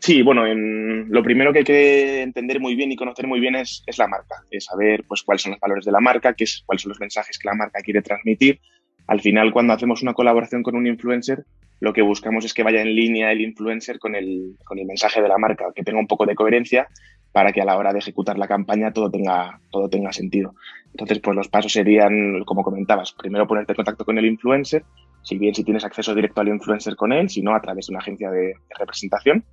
Sí, 0.00 0.22
bueno, 0.22 0.44
lo 0.46 1.22
primero 1.22 1.52
que 1.52 1.58
hay 1.58 1.64
que 1.64 2.22
entender 2.22 2.58
muy 2.58 2.74
bien 2.74 2.90
y 2.90 2.96
conocer 2.96 3.26
muy 3.26 3.38
bien 3.38 3.54
es, 3.54 3.82
la 3.98 4.08
marca, 4.08 4.36
es 4.50 4.64
saber 4.64 5.04
pues, 5.06 5.22
cuáles 5.22 5.42
son 5.42 5.52
los 5.52 5.60
valores 5.60 5.84
de 5.84 5.92
la 5.92 6.00
marca, 6.00 6.32
qué 6.32 6.44
es, 6.44 6.62
cuáles 6.64 6.82
son 6.82 6.90
los 6.90 7.00
mensajes 7.00 7.38
que 7.38 7.48
la 7.48 7.54
marca 7.54 7.82
quiere 7.82 8.00
transmitir. 8.00 8.60
Al 9.06 9.20
final, 9.20 9.52
cuando 9.52 9.74
hacemos 9.74 10.02
una 10.02 10.14
colaboración 10.14 10.62
con 10.62 10.74
un 10.74 10.86
influencer, 10.86 11.44
lo 11.80 11.92
que 11.92 12.02
buscamos 12.02 12.44
es 12.44 12.54
que 12.54 12.62
vaya 12.62 12.80
en 12.80 12.94
línea 12.94 13.32
el 13.32 13.40
influencer 13.40 13.98
con 13.98 14.14
el, 14.14 14.56
con 14.64 14.78
el 14.78 14.86
mensaje 14.86 15.20
de 15.20 15.28
la 15.28 15.38
marca, 15.38 15.66
que 15.74 15.82
tenga 15.82 15.98
un 15.98 16.06
poco 16.06 16.24
de 16.26 16.34
coherencia 16.34 16.88
para 17.32 17.52
que 17.52 17.60
a 17.60 17.64
la 17.64 17.76
hora 17.76 17.92
de 17.92 17.98
ejecutar 17.98 18.38
la 18.38 18.48
campaña 18.48 18.92
todo 18.92 19.10
tenga, 19.10 19.60
todo 19.70 19.88
tenga 19.88 20.12
sentido. 20.12 20.54
Entonces, 20.92 21.20
pues 21.20 21.36
los 21.36 21.48
pasos 21.48 21.72
serían, 21.72 22.44
como 22.44 22.62
comentabas, 22.62 23.12
primero 23.12 23.46
ponerte 23.46 23.72
en 23.72 23.76
contacto 23.76 24.04
con 24.04 24.18
el 24.18 24.26
influencer, 24.26 24.84
si 25.22 25.38
bien 25.38 25.54
si 25.54 25.64
tienes 25.64 25.84
acceso 25.84 26.14
directo 26.14 26.40
al 26.40 26.48
influencer 26.48 26.96
con 26.96 27.12
él, 27.12 27.28
si 27.28 27.42
no 27.42 27.54
a 27.54 27.60
través 27.60 27.86
de 27.86 27.92
una 27.92 28.00
agencia 28.00 28.30
de, 28.30 28.54
representación. 28.78 29.44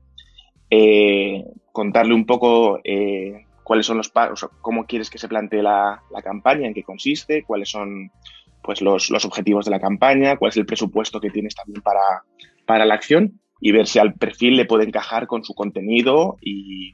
Eh, 0.70 1.46
contarle 1.72 2.14
un 2.14 2.26
poco 2.26 2.80
eh, 2.84 3.46
cuáles 3.64 3.86
son 3.86 3.98
los 3.98 4.10
pasos, 4.10 4.50
cómo 4.62 4.86
quieres 4.86 5.10
que 5.10 5.18
se 5.18 5.28
plantee 5.28 5.62
la, 5.62 6.02
campaña, 6.24 6.68
en 6.68 6.74
qué 6.74 6.84
consiste, 6.84 7.44
cuáles 7.44 7.70
son 7.70 8.12
pues, 8.64 8.82
los, 8.82 9.12
objetivos 9.26 9.66
de 9.66 9.72
la 9.72 9.80
campaña, 9.80 10.38
cuál 10.38 10.50
es 10.50 10.58
el 10.58 10.66
presupuesto 10.66 11.22
que 11.22 11.30
tienes 11.30 11.56
también 11.56 11.82
para, 11.82 12.24
para 12.66 12.86
la 12.86 12.96
acción 12.96 13.40
y 13.62 13.72
ver 13.72 13.88
si 13.88 14.00
al 14.00 14.14
perfil 14.14 14.58
le 14.58 14.66
puede 14.66 14.86
encajar 14.86 15.28
con 15.28 15.44
su 15.44 15.54
contenido 15.54 16.38
y, 16.42 16.92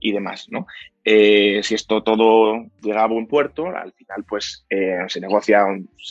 y 0.00 0.12
demás, 0.12 0.46
¿no? 0.50 0.66
Eh, 1.04 1.60
si 1.62 1.74
esto 1.74 2.02
todo 2.02 2.66
llega 2.80 3.02
a 3.02 3.08
buen 3.08 3.26
puerto, 3.26 3.66
al 3.66 3.92
final 3.92 4.24
pues 4.26 4.64
se 4.68 5.20
negocia, 5.20 5.64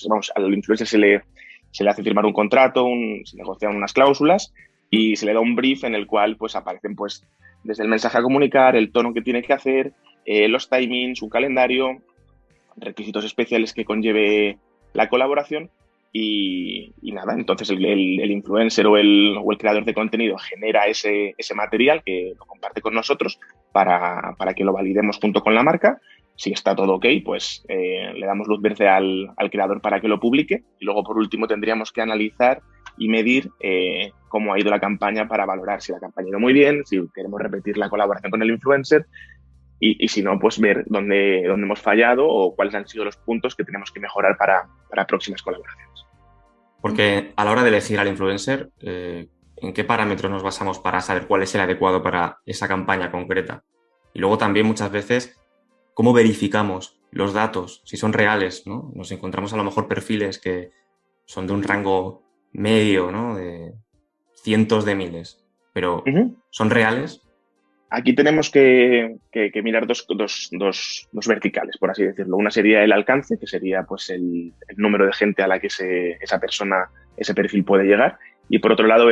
vamos, 0.10 0.31
al 0.36 0.53
influencer 0.53 0.88
se 0.88 0.98
le, 0.98 1.24
se 1.72 1.84
le 1.84 1.89
hace 1.89 2.03
firmar 2.03 2.25
un 2.25 2.34
contrato, 2.34 2.86
se 3.24 3.38
negocian 3.38 3.75
unas 3.75 3.93
cláusulas 3.93 4.53
y 4.91 5.15
se 5.15 5.25
le 5.25 5.33
da 5.33 5.39
un 5.39 5.55
brief 5.55 5.86
en 5.86 5.95
el 5.95 6.05
cual 6.05 6.36
pues 6.36 6.55
aparecen 6.55 6.95
pues 6.95 7.25
desde 7.63 7.83
el 7.83 7.89
mensaje 7.89 8.17
a 8.17 8.21
comunicar, 8.21 8.75
el 8.75 8.91
tono 8.91 9.13
que 9.13 9.21
tiene 9.21 9.41
que 9.41 9.53
hacer, 9.53 9.93
eh, 10.25 10.48
los 10.48 10.69
timings, 10.69 11.21
un 11.21 11.29
calendario, 11.29 12.01
requisitos 12.75 13.24
especiales 13.25 13.74
que 13.74 13.86
conlleve 13.86 14.60
la 14.93 15.10
colaboración 15.10 15.71
y, 16.13 16.93
nada, 17.01 17.33
entonces 17.33 17.69
el, 17.69 17.86
influencer 17.86 18.86
o 18.86 18.98
el, 18.98 19.38
o 19.41 19.50
el, 19.51 19.57
creador 19.57 19.86
de 19.86 19.93
contenido 19.93 20.38
genera 20.38 20.86
ese, 20.88 21.36
ese, 21.38 21.55
material 21.55 22.03
que 22.03 22.33
lo 22.38 22.45
comparte 22.45 22.81
con 22.81 22.93
nosotros 22.93 23.39
para, 23.71 24.36
para, 24.38 24.53
que 24.53 24.65
lo 24.65 24.74
validemos 24.74 25.19
junto 25.21 25.41
con 25.41 25.55
la 25.55 25.63
marca. 25.63 26.01
Si 26.36 26.51
está 26.51 26.75
todo 26.75 26.95
ok, 26.95 27.05
pues 27.24 27.63
eh, 27.69 28.12
le 28.13 28.25
damos 28.25 28.48
luz 28.48 28.62
verde 28.62 28.89
al, 28.89 29.31
al, 29.38 29.50
creador 29.50 29.79
para 29.81 30.01
que 30.01 30.10
lo 30.10 30.19
publique. 30.19 30.63
Y 30.79 30.86
luego, 30.86 31.03
por 31.03 31.17
último, 31.17 31.48
tendríamos 31.48 31.93
que 31.93 32.01
analizar 32.01 32.62
y 33.01 33.10
medir 33.10 33.50
eh, 33.60 34.13
cómo 34.29 34.53
ha 34.53 34.60
ido 34.60 34.70
la 34.70 34.79
campaña 34.79 35.27
para 35.27 35.48
valorar 35.48 35.81
si 35.81 35.91
la 35.91 36.00
campaña 36.00 36.27
ha 36.27 36.29
ido 36.29 36.39
muy 36.39 36.53
bien, 36.53 36.86
si 36.86 37.01
queremos 37.15 37.41
repetir 37.41 37.75
la 37.75 37.89
colaboración 37.89 38.29
con 38.29 38.43
el 38.43 38.51
influencer 38.51 39.08
y, 39.79 40.08
si 40.10 40.22
no, 40.22 40.38
pues 40.38 40.60
ver 40.60 40.84
dónde, 40.86 41.43
dónde 41.48 41.65
hemos 41.65 41.79
fallado 41.79 42.27
o 42.27 42.55
cuáles 42.55 42.75
han 42.75 42.88
sido 42.88 43.03
los 43.03 43.17
puntos 43.17 43.55
que 43.55 43.63
tenemos 43.63 43.91
que 43.91 44.00
mejorar 44.00 44.38
para, 44.38 44.67
para 44.88 45.08
próximas 45.08 45.41
colaboraciones. 45.41 46.05
Porque 46.79 47.34
a 47.36 47.43
la 47.43 47.51
hora 47.51 47.63
de 47.63 47.70
elegir 47.70 48.00
al 48.00 48.08
influencer, 48.08 48.70
eh, 48.81 49.27
¿en 49.58 49.74
qué 49.74 49.84
parámetros 49.84 50.29
nos 50.29 50.43
basamos 50.43 50.77
para 50.77 51.01
saber 51.01 51.25
cuál 51.25 51.41
es 51.41 51.55
el 51.55 51.62
adecuado 51.62 52.03
para 52.03 52.38
esa 52.46 52.67
campaña 52.67 53.10
concreta? 53.10 53.63
Y 54.13 54.20
luego 54.20 54.38
también 54.38 54.67
muchas 54.67 54.91
veces, 54.91 55.41
¿cómo 55.96 56.13
verificamos 56.13 57.00
los 57.10 57.34
datos? 57.34 57.81
Si 57.84 57.98
son 57.98 58.13
reales, 58.13 58.67
¿no? 58.67 58.91
Nos 58.93 59.12
encontramos 59.12 59.51
a 59.53 59.58
lo 59.58 59.63
mejor 59.63 59.88
perfiles 59.88 60.38
que 60.38 60.70
son 61.25 61.48
de 61.48 61.53
un 61.53 61.63
rango 61.63 62.30
medio, 62.53 63.12
¿no? 63.12 63.36
De 63.36 63.74
cientos 64.36 64.86
de 64.86 64.96
miles, 64.96 65.46
pero 65.74 66.03
¿son 66.50 66.70
reales? 66.70 67.22
Aquí 67.93 68.15
tenemos 68.15 68.50
que, 68.50 69.17
mirar 69.62 69.86
dos, 69.86 70.08
verticales, 71.27 71.77
por 71.77 71.91
así 71.91 72.05
decirlo. 72.05 72.38
Una 72.38 72.50
sería 72.50 72.86
el 72.86 72.93
alcance, 72.93 73.38
que 73.38 73.48
sería 73.48 73.84
pues 73.84 74.10
el, 74.10 74.53
número 74.77 75.05
de 75.05 75.12
gente 75.12 75.43
a 75.43 75.48
la 75.48 75.60
que 75.60 75.67
esa 75.67 76.39
persona, 76.39 76.89
ese 77.17 77.34
perfil 77.34 77.65
puede 77.65 77.84
llegar. 77.84 78.17
Y 78.48 78.60
por 78.60 78.72
otro 78.72 78.88
lado, 78.88 79.10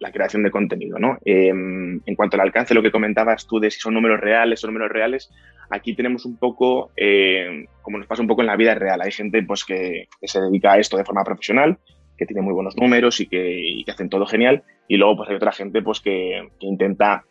la 0.00 0.12
creación 0.12 0.42
de 0.42 0.50
contenido. 0.50 0.98
¿no? 0.98 1.18
Em, 1.24 2.00
en 2.04 2.14
cuanto 2.16 2.36
al 2.36 2.40
alcance, 2.40 2.74
lo 2.74 2.82
que 2.82 2.90
comentabas 2.90 3.46
tú 3.46 3.60
de 3.60 3.70
si 3.70 3.78
son 3.78 3.94
números 3.94 4.20
reales 4.20 4.64
o 4.64 4.66
números 4.66 4.90
reales, 4.90 5.30
aquí 5.70 5.94
tenemos 5.94 6.24
un 6.26 6.38
poco, 6.38 6.90
eh, 6.96 7.66
como 7.82 7.98
nos 7.98 8.06
pasa 8.08 8.22
un 8.22 8.28
poco 8.28 8.40
en 8.40 8.48
la 8.48 8.56
vida 8.56 8.74
real. 8.74 9.00
Hay 9.00 9.12
gente 9.12 9.42
pues, 9.44 9.64
que, 9.64 10.08
se 10.22 10.40
dedica 10.40 10.72
a 10.72 10.78
esto 10.78 10.96
de 10.96 11.04
forma 11.04 11.22
profesional, 11.22 11.78
que 12.18 12.26
tiene 12.26 12.42
muy 12.42 12.52
buenos 12.52 12.76
números 12.76 13.20
y 13.20 13.26
que, 13.26 13.84
hacen 13.88 14.10
todo 14.10 14.26
genial. 14.26 14.62
Y 14.88 14.96
luego 14.96 15.18
pues, 15.18 15.30
hay 15.30 15.36
otra 15.36 15.52
gente 15.52 15.80
pues, 15.82 16.00
que 16.00 16.42
intenta 16.60 17.24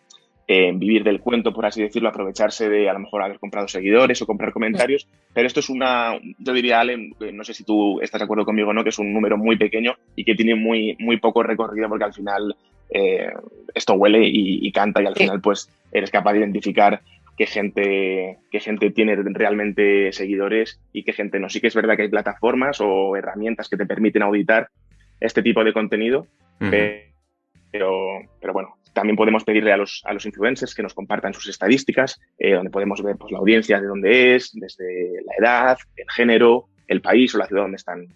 vivir 0.48 1.04
del 1.04 1.20
cuento, 1.20 1.52
por 1.52 1.66
así 1.66 1.82
decirlo, 1.82 2.08
aprovecharse 2.08 2.70
de 2.70 2.90
a 2.90 2.94
lo 2.94 3.00
mejor 3.00 3.22
haber 3.22 3.38
comprado 3.38 3.68
seguidores 3.68 4.22
o 4.22 4.26
comprar 4.26 4.54
comentarios. 4.54 5.06
Pero 5.34 5.46
esto 5.46 5.60
es 5.60 5.70
una, 5.70 6.18
yo 6.40 6.54
diría, 6.54 6.80
Ale, 6.80 7.12
no 7.34 7.44
sé 7.44 7.54
si 7.54 7.66
tú 7.66 8.00
estás 8.00 8.20
de 8.20 8.26
acuerdo 8.26 8.46
conmigo 8.46 8.70
o 8.70 8.74
no, 8.74 8.82
que 8.84 8.90
es 8.90 9.00
un 9.00 9.12
número 9.14 9.38
muy 9.38 9.58
pequeño 9.58 9.96
y 10.16 10.24
que 10.24 10.36
tiene 10.36 10.56
muy, 10.56 10.96
muy 11.00 11.18
poco 11.18 11.44
recorrido 11.44 11.90
porque 11.90 12.06
al 12.06 12.14
final 12.14 12.56
eh, 12.90 13.30
esto 13.74 13.94
huele 13.96 14.22
y, 14.24 14.72
canta 14.72 15.02
y 15.02 15.06
al 15.06 15.16
final 15.16 15.42
pues 15.42 15.70
eres 15.92 16.10
capaz 16.12 16.34
de 16.34 16.40
identificar 16.40 17.02
qué 17.38 17.46
gente, 17.46 18.40
qué 18.52 18.60
gente 18.60 18.90
tiene 18.90 19.16
realmente 19.16 20.12
seguidores 20.12 20.82
y 20.92 21.04
qué 21.04 21.14
gente 21.14 21.40
no. 21.40 21.50
Sí 21.50 21.62
que 21.62 21.68
es 21.68 21.76
verdad 21.76 21.96
que 21.96 22.02
hay 22.04 22.10
plataformas 22.10 22.82
o 22.82 23.16
herramientas 23.16 23.70
que 23.70 23.78
te 23.78 23.86
permiten 23.86 24.24
auditar 24.24 24.70
este 25.20 25.44
tipo 25.44 25.64
de 25.64 25.72
contenido, 25.72 26.26
pero, 26.60 27.92
pero 28.42 28.54
bueno, 28.54 28.78
también 28.94 29.16
podemos 29.16 29.44
pedirle 29.44 29.72
a 29.72 29.78
los, 29.78 30.02
a 30.06 30.14
los 30.14 30.26
influencers 30.26 30.74
que 30.74 30.82
nos 30.82 30.96
compartan 30.96 31.34
sus 31.34 31.48
estadísticas, 31.48 32.20
eh, 32.40 32.54
donde 32.54 32.72
podemos 32.72 33.04
ver 33.04 33.16
pues, 33.18 33.32
la 33.32 33.38
audiencia 33.38 33.80
de 33.80 33.86
dónde 33.86 34.36
es, 34.36 34.52
desde 34.54 35.22
la 35.24 35.34
edad, 35.38 35.78
el 35.96 36.10
género, 36.10 36.66
el 36.88 37.02
país 37.02 37.34
o 37.36 37.38
la 37.38 37.46
ciudad 37.46 37.64
donde 37.64 37.78
están. 37.78 38.08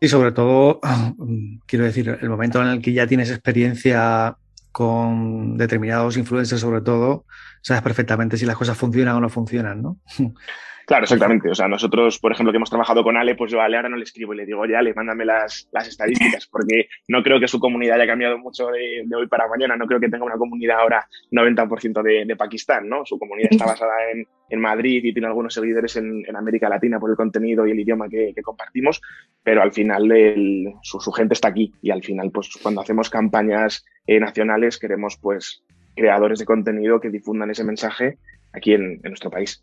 Y 0.00 0.08
sobre 0.08 0.32
todo, 0.32 0.80
quiero 1.66 1.86
decir, 1.86 2.18
el 2.20 2.28
momento 2.28 2.60
en 2.60 2.68
el 2.68 2.82
que 2.82 2.92
ya 2.92 3.06
tienes 3.06 3.30
experiencia 3.30 4.36
con 4.72 5.56
determinados 5.56 6.16
influencers, 6.16 6.60
sobre 6.60 6.80
todo, 6.80 7.24
sabes 7.62 7.82
perfectamente 7.82 8.36
si 8.36 8.46
las 8.46 8.56
cosas 8.56 8.76
funcionan 8.76 9.16
o 9.16 9.20
no 9.20 9.28
funcionan, 9.28 9.82
¿no? 9.82 9.98
Claro, 10.88 11.04
exactamente. 11.04 11.50
O 11.50 11.54
sea, 11.54 11.68
nosotros, 11.68 12.18
por 12.18 12.32
ejemplo, 12.32 12.50
que 12.50 12.56
hemos 12.56 12.70
trabajado 12.70 13.04
con 13.04 13.14
Ale, 13.14 13.34
pues 13.34 13.52
yo 13.52 13.60
a 13.60 13.66
Ale 13.66 13.76
ahora 13.76 13.90
no 13.90 13.98
le 13.98 14.04
escribo 14.04 14.32
y 14.32 14.38
le 14.38 14.46
digo, 14.46 14.60
oye, 14.60 14.74
Ale, 14.74 14.94
mándame 14.94 15.26
las, 15.26 15.68
las 15.70 15.86
estadísticas, 15.86 16.46
porque 16.50 16.88
no 17.08 17.22
creo 17.22 17.38
que 17.38 17.46
su 17.46 17.60
comunidad 17.60 17.96
haya 17.96 18.06
cambiado 18.06 18.38
mucho 18.38 18.68
de, 18.68 19.04
hoy 19.14 19.26
para 19.26 19.46
mañana. 19.48 19.76
No 19.76 19.86
creo 19.86 20.00
que 20.00 20.08
tenga 20.08 20.24
una 20.24 20.38
comunidad 20.38 20.78
ahora 20.80 21.06
90% 21.30 22.02
de, 22.02 22.24
de, 22.24 22.36
Pakistán, 22.36 22.88
¿no? 22.88 23.04
Su 23.04 23.18
comunidad 23.18 23.50
está 23.50 23.66
basada 23.66 23.92
en, 24.10 24.26
en 24.48 24.60
Madrid 24.60 25.04
y 25.04 25.12
tiene 25.12 25.28
algunos 25.28 25.52
seguidores 25.52 25.94
en, 25.96 26.24
en, 26.26 26.36
América 26.36 26.70
Latina 26.70 26.98
por 26.98 27.10
el 27.10 27.16
contenido 27.16 27.66
y 27.66 27.72
el 27.72 27.80
idioma 27.80 28.08
que, 28.08 28.32
que 28.34 28.40
compartimos, 28.40 29.02
pero 29.42 29.60
al 29.60 29.72
final 29.72 30.10
el, 30.10 30.72
su, 30.80 31.00
su, 31.00 31.12
gente 31.12 31.34
está 31.34 31.48
aquí 31.48 31.70
y 31.82 31.90
al 31.90 32.02
final, 32.02 32.30
pues 32.30 32.48
cuando 32.62 32.80
hacemos 32.80 33.10
campañas 33.10 33.84
eh, 34.08 34.18
nacionales, 34.18 34.78
queremos, 34.78 35.18
pues, 35.20 35.62
creadores 35.94 36.38
de 36.38 36.46
contenido 36.46 36.98
que 36.98 37.10
difundan 37.10 37.50
ese 37.50 37.62
mensaje 37.62 38.18
aquí 38.52 38.72
en, 38.72 39.00
en 39.04 39.10
nuestro 39.10 39.30
país. 39.30 39.62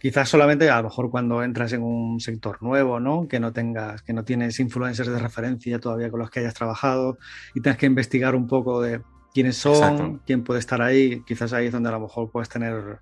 Quizás 0.00 0.28
solamente 0.28 0.70
a 0.70 0.76
lo 0.76 0.84
mejor 0.84 1.10
cuando 1.10 1.42
entras 1.42 1.72
en 1.72 1.82
un 1.82 2.20
sector 2.20 2.62
nuevo, 2.62 3.00
¿no? 3.00 3.26
Que 3.26 3.40
no 3.40 3.52
tengas, 3.52 4.02
que 4.02 4.12
no 4.12 4.24
tienes 4.24 4.60
influencers 4.60 5.08
de 5.08 5.18
referencia 5.18 5.80
todavía 5.80 6.10
con 6.10 6.20
los 6.20 6.30
que 6.30 6.38
hayas 6.38 6.54
trabajado 6.54 7.18
y 7.54 7.60
tienes 7.60 7.76
que 7.76 7.86
investigar 7.86 8.36
un 8.36 8.46
poco 8.46 8.80
de 8.80 9.00
quiénes 9.34 9.56
son, 9.56 10.22
quién 10.24 10.44
puede 10.44 10.60
estar 10.60 10.80
ahí. 10.80 11.24
Quizás 11.26 11.52
ahí 11.52 11.66
es 11.66 11.72
donde 11.72 11.88
a 11.88 11.92
lo 11.92 12.00
mejor 12.00 12.30
puedes 12.30 12.48
tener 12.48 13.00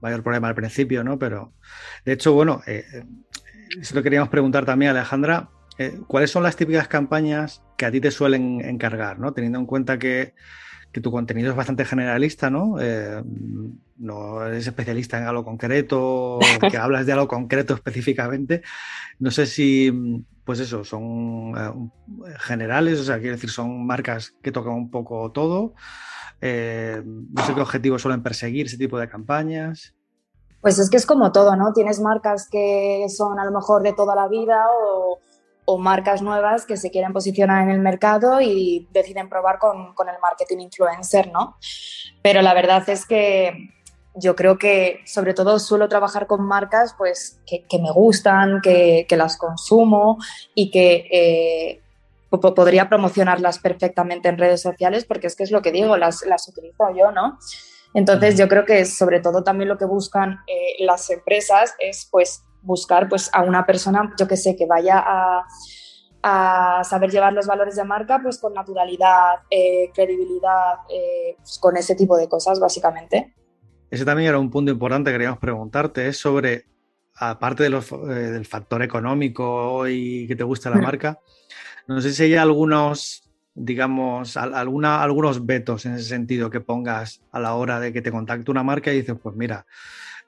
mayor 0.00 0.22
problema 0.22 0.46
al 0.46 0.54
principio, 0.54 1.02
¿no? 1.02 1.18
Pero 1.18 1.52
de 2.04 2.12
hecho, 2.12 2.32
bueno, 2.32 2.62
eh, 2.68 2.84
eh 2.94 3.02
eso 3.80 3.94
lo 3.96 4.02
queríamos 4.02 4.28
preguntar 4.28 4.64
también, 4.64 4.92
Alejandra. 4.92 5.50
Eh, 5.78 6.00
¿Cuáles 6.06 6.30
son 6.30 6.42
las 6.42 6.56
típicas 6.56 6.88
campañas 6.88 7.62
que 7.76 7.86
a 7.86 7.90
ti 7.90 8.00
te 8.00 8.10
suelen 8.10 8.60
encargar, 8.60 9.18
¿no? 9.18 9.32
Teniendo 9.32 9.58
en 9.58 9.66
cuenta 9.66 9.98
que 9.98 10.34
que 10.92 11.00
tu 11.00 11.10
contenido 11.10 11.50
es 11.50 11.56
bastante 11.56 11.84
generalista, 11.84 12.48
¿no? 12.50 12.76
Eh, 12.80 13.22
no 13.98 14.46
eres 14.46 14.66
especialista 14.66 15.18
en 15.18 15.24
algo 15.24 15.44
concreto, 15.44 16.38
que 16.70 16.76
hablas 16.78 17.04
de 17.06 17.12
algo 17.12 17.28
concreto 17.28 17.74
específicamente. 17.74 18.62
No 19.18 19.30
sé 19.30 19.46
si, 19.46 20.24
pues 20.44 20.60
eso, 20.60 20.84
son 20.84 21.52
eh, 21.56 22.34
generales, 22.38 23.00
o 23.00 23.04
sea, 23.04 23.18
quiero 23.18 23.34
decir, 23.34 23.50
son 23.50 23.86
marcas 23.86 24.34
que 24.42 24.52
tocan 24.52 24.72
un 24.72 24.90
poco 24.90 25.30
todo. 25.30 25.74
Eh, 26.40 27.02
no 27.04 27.44
sé 27.44 27.54
qué 27.54 27.60
objetivos 27.60 28.00
suelen 28.00 28.22
perseguir 28.22 28.66
ese 28.66 28.78
tipo 28.78 28.98
de 28.98 29.08
campañas. 29.08 29.94
Pues 30.60 30.78
es 30.78 30.88
que 30.88 30.96
es 30.96 31.06
como 31.06 31.32
todo, 31.32 31.54
¿no? 31.54 31.72
Tienes 31.72 32.00
marcas 32.00 32.48
que 32.50 33.04
son 33.08 33.38
a 33.38 33.44
lo 33.44 33.52
mejor 33.52 33.82
de 33.82 33.92
toda 33.92 34.14
la 34.14 34.26
vida 34.26 34.64
o 34.70 35.18
o 35.70 35.76
marcas 35.76 36.22
nuevas 36.22 36.64
que 36.64 36.78
se 36.78 36.90
quieren 36.90 37.12
posicionar 37.12 37.62
en 37.62 37.68
el 37.68 37.80
mercado 37.80 38.40
y 38.40 38.88
deciden 38.90 39.28
probar 39.28 39.58
con, 39.58 39.92
con, 39.92 40.08
el 40.08 40.18
marketing 40.18 40.60
influencer, 40.60 41.30
¿no? 41.30 41.58
Pero 42.22 42.40
la 42.40 42.54
verdad 42.54 42.88
es 42.88 43.04
que 43.04 43.68
yo 44.14 44.34
creo 44.34 44.56
que 44.56 45.00
sobre 45.04 45.34
todo 45.34 45.58
suelo 45.58 45.86
trabajar 45.90 46.26
con 46.26 46.42
marcas 46.42 46.94
pues, 46.96 47.42
que, 47.46 47.66
que 47.66 47.78
me 47.80 47.90
gustan, 47.92 48.62
que, 48.62 49.04
que, 49.06 49.18
las 49.18 49.36
consumo 49.36 50.16
y 50.54 50.70
que 50.70 51.06
eh, 51.12 51.82
podría 52.30 52.88
promocionarlas 52.88 53.58
perfectamente 53.58 54.30
en 54.30 54.38
redes 54.38 54.62
sociales 54.62 55.04
porque 55.04 55.26
es 55.26 55.36
que 55.36 55.42
es 55.42 55.50
lo 55.50 55.60
que 55.60 55.70
digo, 55.70 55.98
las, 55.98 56.24
las 56.24 56.48
utilizo 56.48 56.96
yo, 56.96 57.12
¿no? 57.12 57.38
Entonces 57.92 58.38
yo 58.38 58.48
creo 58.48 58.64
que 58.64 58.86
sobre 58.86 59.20
todo 59.20 59.44
también 59.44 59.68
lo 59.68 59.76
que 59.76 59.84
buscan 59.84 60.40
eh, 60.46 60.76
las 60.78 61.10
empresas 61.10 61.74
es 61.78 62.08
pues 62.10 62.42
buscar 62.68 63.08
pues 63.08 63.30
a 63.32 63.42
una 63.42 63.66
persona, 63.66 64.14
yo 64.16 64.28
que 64.28 64.36
sé, 64.36 64.54
que 64.54 64.66
vaya 64.66 65.02
a, 65.04 65.44
saber 66.84 67.10
llevar 67.10 67.32
los 67.32 67.46
valores 67.46 67.76
de 67.76 67.84
marca 67.84 68.20
pues 68.22 68.38
con 68.38 68.52
naturalidad, 68.52 69.36
eh, 69.50 69.90
credibilidad, 69.94 70.74
eh, 70.90 71.36
pues, 71.38 71.58
con 71.58 71.74
ese 71.78 71.94
tipo 71.94 72.18
de 72.18 72.28
cosas 72.28 72.60
básicamente. 72.60 73.34
Ese 73.90 74.04
también 74.04 74.28
era 74.28 74.38
un 74.38 74.50
punto 74.50 74.70
importante 74.70 75.10
que 75.10 75.14
queríamos 75.14 75.38
preguntarte, 75.38 76.06
es 76.06 76.18
sobre 76.18 76.66
aparte 77.14 77.62
de 77.62 77.70
los, 77.70 77.90
del 77.90 78.44
factor 78.44 78.82
económico 78.82 79.88
y 79.88 80.26
que 80.28 80.36
te 80.36 80.44
gusta 80.44 80.68
la 80.68 80.76
marca, 80.88 81.18
no 81.86 82.00
sé 82.02 82.12
si 82.12 82.24
hay 82.24 82.34
algunos 82.34 83.28
digamos, 83.54 84.36
alguna, 84.36 85.02
algunos 85.02 85.44
vetos 85.44 85.84
en 85.84 85.94
ese 85.94 86.04
sentido 86.04 86.48
que 86.48 86.60
pongas 86.60 87.22
a 87.32 87.40
la 87.40 87.54
hora 87.54 87.80
de 87.80 87.92
que 87.92 88.02
te 88.02 88.12
contacte 88.12 88.52
una 88.52 88.62
marca 88.62 88.92
y 88.92 88.98
dices, 88.98 89.16
pues 89.20 89.34
mira, 89.34 89.66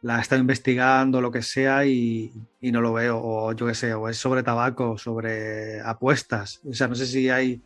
la 0.03 0.19
he 0.19 0.21
estado 0.21 0.41
investigando, 0.41 1.21
lo 1.21 1.31
que 1.31 1.43
sea, 1.43 1.85
y, 1.85 2.33
no 2.61 2.81
lo 2.81 2.93
veo, 2.93 3.21
o 3.23 3.53
yo 3.53 3.67
qué 3.67 3.75
sé, 3.75 3.95
o 3.95 4.09
es 4.09 4.17
sobre 4.17 4.43
tabaco, 4.43 4.97
sobre 4.97 5.81
apuestas. 5.81 6.61
O 6.69 6.73
sea, 6.73 6.89
no 6.89 6.95
sé 6.95 7.07
si 7.07 7.29
hay 7.29 7.63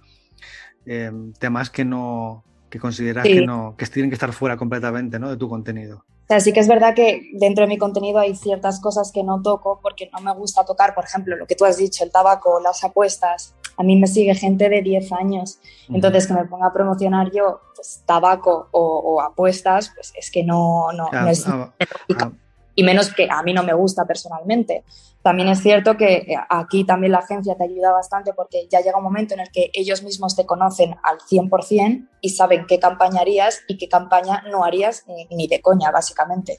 em, 0.87 1.33
temas 1.35 1.71
que 1.71 1.85
no, 1.85 2.45
que 2.69 2.81
consideras 2.81 3.25
que 3.25 3.47
no, 3.47 3.77
que 3.77 3.87
tienen 3.87 4.11
que 4.11 4.15
estar 4.15 4.33
fuera 4.33 4.57
completamente 4.57 5.19
¿no? 5.19 5.31
de 5.31 5.37
tu 5.37 5.49
contenido. 5.49 6.05
O 6.25 6.27
sea, 6.27 6.41
sí 6.41 6.53
que 6.53 6.61
es 6.61 6.69
verdad 6.69 6.95
que 6.95 7.31
dentro 7.35 7.65
de 7.65 7.69
mi 7.69 7.79
contenido 7.79 8.19
hay 8.19 8.35
ciertas 8.35 8.81
cosas 8.81 9.13
que 9.13 9.23
no 9.23 9.43
toco 9.43 9.79
porque 9.83 10.11
no 10.13 10.21
me 10.21 10.33
gusta 10.33 10.65
tocar, 10.65 10.95
por 10.95 11.05
ejemplo, 11.05 11.37
lo 11.37 11.47
que 11.47 11.55
tú 11.55 11.67
has 11.67 11.77
dicho, 11.77 12.03
el 12.03 12.11
tabaco, 12.11 12.61
las 12.61 12.83
apuestas. 12.83 13.55
A 13.77 13.83
mí 13.83 13.97
me 13.97 14.07
sigue 14.07 14.35
gente 14.35 14.69
de 14.69 14.83
10 14.83 15.13
años, 15.13 15.59
entonces 15.89 16.27
que 16.27 16.35
me 16.35 16.45
ponga 16.45 16.69
a 16.69 16.73
promocionar 16.73 17.31
yo 17.33 17.61
pues, 17.75 18.03
tabaco 18.07 18.69
o, 18.73 19.21
apuestas, 19.21 19.93
pues 19.95 20.13
es 20.17 20.31
que 20.31 20.45
no, 20.45 20.93
no, 20.93 21.09
es... 21.29 21.47
Ah, 21.47 21.73
ah. 22.19 22.33
y 22.75 22.83
menos 22.83 23.13
que 23.13 23.29
a 23.31 23.43
mí 23.43 23.53
no 23.53 23.63
me 23.63 23.73
gusta 23.73 24.05
personalmente. 24.05 24.85
También 25.25 25.49
es 25.49 25.63
cierto 25.63 25.97
que 25.97 26.17
eh, 26.17 26.37
aquí 26.51 26.85
también 26.85 27.13
la 27.13 27.19
agencia 27.21 27.55
te 27.57 27.65
ayuda 27.65 27.93
bastante 27.93 28.35
porque 28.35 28.69
ya 28.71 28.81
llega 28.81 28.99
un 28.99 29.05
momento 29.05 29.33
en 29.33 29.41
el 29.41 29.51
que 29.51 29.71
ellos 29.73 30.03
mismos 30.03 30.37
te 30.37 30.45
conocen 30.45 30.97
al 31.03 31.19
100% 31.19 32.09
y 32.21 32.29
saben 32.29 32.67
qué 32.67 32.79
campaña 32.79 33.23
harías 33.23 33.63
y 33.67 33.79
qué 33.79 33.89
campaña 33.89 34.45
no 34.51 34.65
harías 34.65 35.07
ni, 35.31 35.49
de 35.49 35.63
coña, 35.63 35.91
básicamente. 35.91 36.59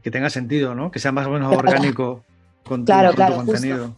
Que 0.00 0.12
tenga 0.12 0.30
sentido, 0.30 0.76
¿no? 0.76 0.92
Que 0.92 1.00
sea 1.00 1.10
más 1.10 1.26
o 1.26 1.30
menos 1.30 1.52
orgánico 1.52 2.22
con 2.64 2.82
tu, 2.82 2.86
claro, 2.86 3.12
claro, 3.14 3.36
contenido. 3.36 3.96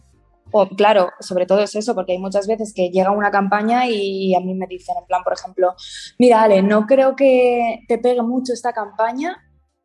O, 0.51 0.67
claro, 0.69 1.11
sobre 1.19 1.45
todo 1.45 1.61
es 1.61 1.75
eso, 1.75 1.95
porque 1.95 2.13
hay 2.13 2.19
muchas 2.19 2.47
veces 2.47 2.73
que 2.75 2.89
llega 2.89 3.11
una 3.11 3.31
campaña 3.31 3.87
y 3.87 4.35
a 4.35 4.39
mí 4.39 4.53
me 4.53 4.67
dicen, 4.67 4.95
en 4.99 5.05
plan, 5.05 5.23
por 5.23 5.33
ejemplo, 5.33 5.75
mira, 6.19 6.43
Ale, 6.43 6.61
no 6.61 6.85
creo 6.85 7.15
que 7.15 7.79
te 7.87 7.97
pegue 7.97 8.21
mucho 8.21 8.53
esta 8.53 8.73
campaña, 8.73 9.37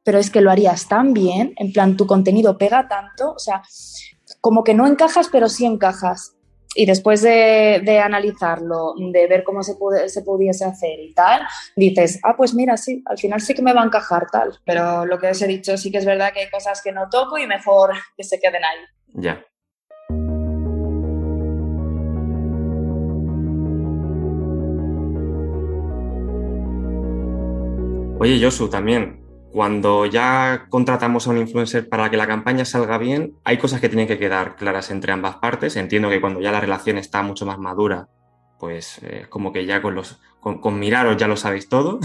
pero 0.04 0.18
es 0.18 0.30
que 0.30 0.40
lo 0.40 0.50
harías 0.50 0.88
tan 0.88 1.12
bien, 1.12 1.54
en 1.56 1.72
plan, 1.72 1.96
tu 1.96 2.06
contenido 2.06 2.56
pega 2.58 2.86
tanto, 2.88 3.32
o 3.32 3.38
sea, 3.38 3.62
como 4.40 4.62
que 4.62 4.74
no 4.74 4.86
encajas, 4.86 5.28
pero 5.30 5.48
sí 5.48 5.66
encajas. 5.66 6.36
Y 6.76 6.84
después 6.84 7.22
de, 7.22 8.00
analizarlo, 8.04 8.94
de 8.98 9.26
ver 9.26 9.42
cómo 9.42 9.62
se, 9.62 9.74
se 10.08 10.22
pudiese 10.22 10.64
hacer 10.64 11.00
y 11.00 11.14
tal, 11.14 11.40
dices, 11.74 12.20
ah, 12.22 12.34
pues 12.36 12.54
mira, 12.54 12.76
sí, 12.76 13.02
al 13.06 13.18
final 13.18 13.40
sí 13.40 13.54
que 13.54 13.62
me 13.62 13.72
va 13.72 13.82
a 13.82 13.86
encajar 13.86 14.26
tal. 14.30 14.58
Pero 14.64 15.06
lo 15.06 15.18
que 15.18 15.30
os 15.30 15.40
he 15.40 15.46
dicho, 15.46 15.76
sí 15.78 15.90
que 15.90 15.98
es 15.98 16.04
verdad 16.04 16.32
que 16.34 16.40
hay 16.40 16.50
cosas 16.50 16.82
que 16.82 16.92
no 16.92 17.08
toco 17.10 17.38
y 17.38 17.46
mejor 17.46 17.94
que 18.16 18.24
se 18.24 18.38
queden 18.38 18.62
ahí. 18.62 18.84
Ya. 19.14 19.42
Oye, 28.18 28.42
Josu, 28.42 28.68
también, 28.68 29.20
cuando 29.52 30.06
ya 30.06 30.66
contratamos 30.70 31.26
a 31.26 31.30
un 31.30 31.38
influencer 31.38 31.86
para 31.86 32.10
que 32.10 32.16
la 32.16 32.26
campaña 32.26 32.64
salga 32.64 32.96
bien, 32.96 33.36
hay 33.44 33.58
cosas 33.58 33.78
que 33.78 33.90
tienen 33.90 34.08
que 34.08 34.18
quedar 34.18 34.56
claras 34.56 34.90
entre 34.90 35.12
ambas 35.12 35.36
partes. 35.36 35.76
Entiendo 35.76 36.08
que 36.08 36.20
cuando 36.20 36.40
ya 36.40 36.50
la 36.50 36.60
relación 36.60 36.96
está 36.96 37.22
mucho 37.22 37.44
más 37.44 37.58
madura, 37.58 38.08
pues 38.58 39.00
eh, 39.02 39.26
como 39.28 39.52
que 39.52 39.66
ya 39.66 39.82
con, 39.82 39.94
los, 39.94 40.18
con, 40.40 40.78
miraros 40.78 41.18
ya 41.18 41.28
lo 41.28 41.36
sabéis 41.36 41.68
todo, 41.68 42.00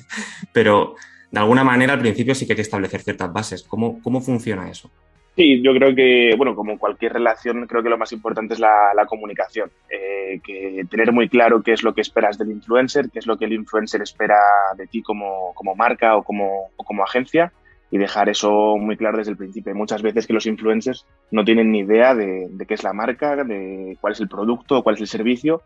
pero 0.52 0.94
de 1.32 1.40
alguna 1.40 1.64
manera 1.64 1.94
al 1.94 2.00
principio 2.00 2.36
sí 2.36 2.46
que 2.46 2.52
hay 2.52 2.56
que 2.56 2.62
establecer 2.62 3.02
ciertas 3.02 3.32
bases. 3.32 3.64
¿Cómo, 3.64 4.00
cómo 4.02 4.20
funciona 4.20 4.70
eso? 4.70 4.92
Sí, 5.36 5.60
yo 5.62 5.74
creo 5.74 5.94
que, 5.94 6.34
bueno, 6.34 6.54
como 6.54 6.78
cualquier 6.78 7.12
relación, 7.12 7.66
creo 7.66 7.82
que 7.82 7.90
lo 7.90 7.98
más 7.98 8.10
importante 8.12 8.54
es 8.54 8.60
la, 8.60 9.04
comunicación. 9.06 9.70
Eh, 9.90 10.40
que 10.42 10.82
tener 10.90 11.12
muy 11.12 11.28
claro 11.28 11.62
qué 11.62 11.72
es 11.72 11.82
lo 11.82 11.94
que 11.94 12.00
esperas 12.00 12.38
del 12.38 12.50
influencer, 12.50 13.10
qué 13.10 13.18
es 13.18 13.26
lo 13.26 13.36
que 13.36 13.44
el 13.44 13.52
influencer 13.52 14.00
espera 14.00 14.38
de 14.78 14.86
ti 14.86 15.02
como, 15.02 15.52
como 15.54 15.74
marca 15.74 16.16
o 16.16 16.22
como, 16.22 16.70
o 16.76 16.84
como 16.84 17.04
agencia 17.04 17.52
y 17.90 17.98
dejar 17.98 18.30
eso 18.30 18.78
muy 18.78 18.96
claro 18.96 19.18
desde 19.18 19.32
el 19.32 19.36
principio. 19.36 19.72
Hay 19.72 19.78
muchas 19.78 20.00
veces 20.00 20.26
que 20.26 20.32
los 20.32 20.46
influencers 20.46 21.06
no 21.30 21.44
tienen 21.44 21.70
ni 21.70 21.80
idea 21.80 22.14
de, 22.14 22.46
de 22.48 22.66
qué 22.66 22.72
es 22.72 22.82
la 22.82 22.94
marca, 22.94 23.36
de 23.44 23.98
cuál 24.00 24.14
es 24.14 24.20
el 24.20 24.28
producto, 24.28 24.82
cuál 24.82 24.94
es 24.94 25.02
el 25.02 25.06
servicio 25.06 25.62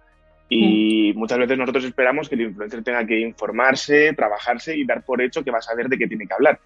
y 0.53 1.12
muchas 1.14 1.38
veces 1.38 1.57
nosotros 1.57 1.85
esperamos 1.85 2.29
que 2.29 2.35
el 2.35 2.40
influencer 2.40 2.83
tenga 2.83 3.07
que 3.07 3.21
informarse, 3.21 4.12
trabajarse 4.14 4.77
y 4.77 4.85
dar 4.85 5.05
por 5.05 5.23
hecho 5.23 5.45
que 5.45 5.53
va 5.53 5.59
a 5.59 5.62
saber 5.62 5.88
de 5.88 5.97
qué 5.97 6.09
tiene 6.09 6.27
que 6.27 6.35
hablar. 6.35 6.59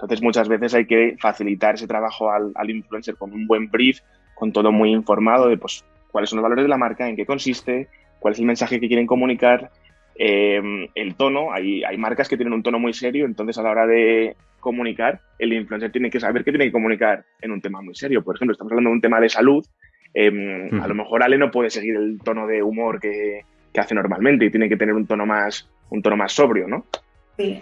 Entonces 0.00 0.22
muchas 0.22 0.48
veces 0.48 0.74
hay 0.74 0.86
que 0.86 1.16
facilitar 1.18 1.74
ese 1.74 1.86
trabajo 1.86 2.30
al, 2.30 2.70
influencer 2.70 3.16
con 3.16 3.32
un 3.32 3.46
buen 3.46 3.70
brief, 3.70 4.00
con 4.34 4.52
todo 4.52 4.72
muy 4.72 4.90
informado 4.90 5.48
de 5.48 5.58
pues, 5.58 5.84
cuáles 6.10 6.30
son 6.30 6.38
los 6.38 6.42
valores 6.42 6.64
de 6.64 6.68
la 6.68 6.78
marca, 6.78 7.08
en 7.08 7.16
qué 7.16 7.26
consiste, 7.26 7.88
cuál 8.18 8.32
es 8.32 8.40
el 8.40 8.46
mensaje 8.46 8.80
que 8.80 8.88
quieren 8.88 9.06
comunicar, 9.06 9.70
eh, 10.16 10.60
el 10.94 11.14
tono. 11.16 11.52
Hay, 11.52 11.84
hay 11.84 11.98
marcas 11.98 12.28
que 12.28 12.36
tienen 12.36 12.54
un 12.54 12.62
tono 12.62 12.78
muy 12.78 12.94
serio, 12.94 13.26
entonces 13.26 13.58
a 13.58 13.62
la 13.62 13.70
hora 13.70 13.86
de 13.86 14.36
comunicar, 14.58 15.20
el 15.38 15.52
influencer 15.52 15.92
tiene 15.92 16.10
que 16.10 16.20
saber 16.20 16.44
qué 16.44 16.50
tiene 16.50 16.66
que 16.66 16.72
comunicar 16.72 17.24
en 17.40 17.50
un 17.50 17.60
tema 17.60 17.82
muy 17.82 17.94
serio. 17.94 18.22
Por 18.22 18.36
ejemplo, 18.36 18.52
estamos 18.52 18.72
hablando 18.72 18.90
de 18.90 18.94
un 18.94 19.00
tema 19.00 19.20
de 19.20 19.28
salud. 19.28 19.64
Em, 20.12 20.80
a 20.80 20.88
lo 20.88 20.94
mejor 20.94 21.22
Ale 21.22 21.38
no 21.38 21.50
puede 21.50 21.70
seguir 21.70 21.96
el 21.96 22.18
tono 22.22 22.46
de 22.46 22.62
humor 22.62 23.00
que, 23.00 23.42
que 23.72 23.80
hace 23.80 23.94
normalmente 23.94 24.44
y 24.44 24.50
tiene 24.50 24.68
que 24.68 24.76
tener 24.76 24.94
un 24.94 25.06
tono 25.06 25.24
más, 25.26 25.70
un 25.90 26.02
tono 26.02 26.16
más 26.16 26.32
sobrio, 26.32 26.66
¿no? 26.66 26.86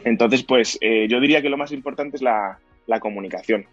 Entonces, 0.04 0.42
pues 0.42 0.78
eh, 0.80 1.06
yo 1.08 1.20
diría 1.20 1.42
que 1.42 1.48
lo 1.48 1.56
más 1.56 1.72
importante 1.72 2.16
es 2.16 2.22
la, 2.22 2.58
comunicación. 3.00 3.66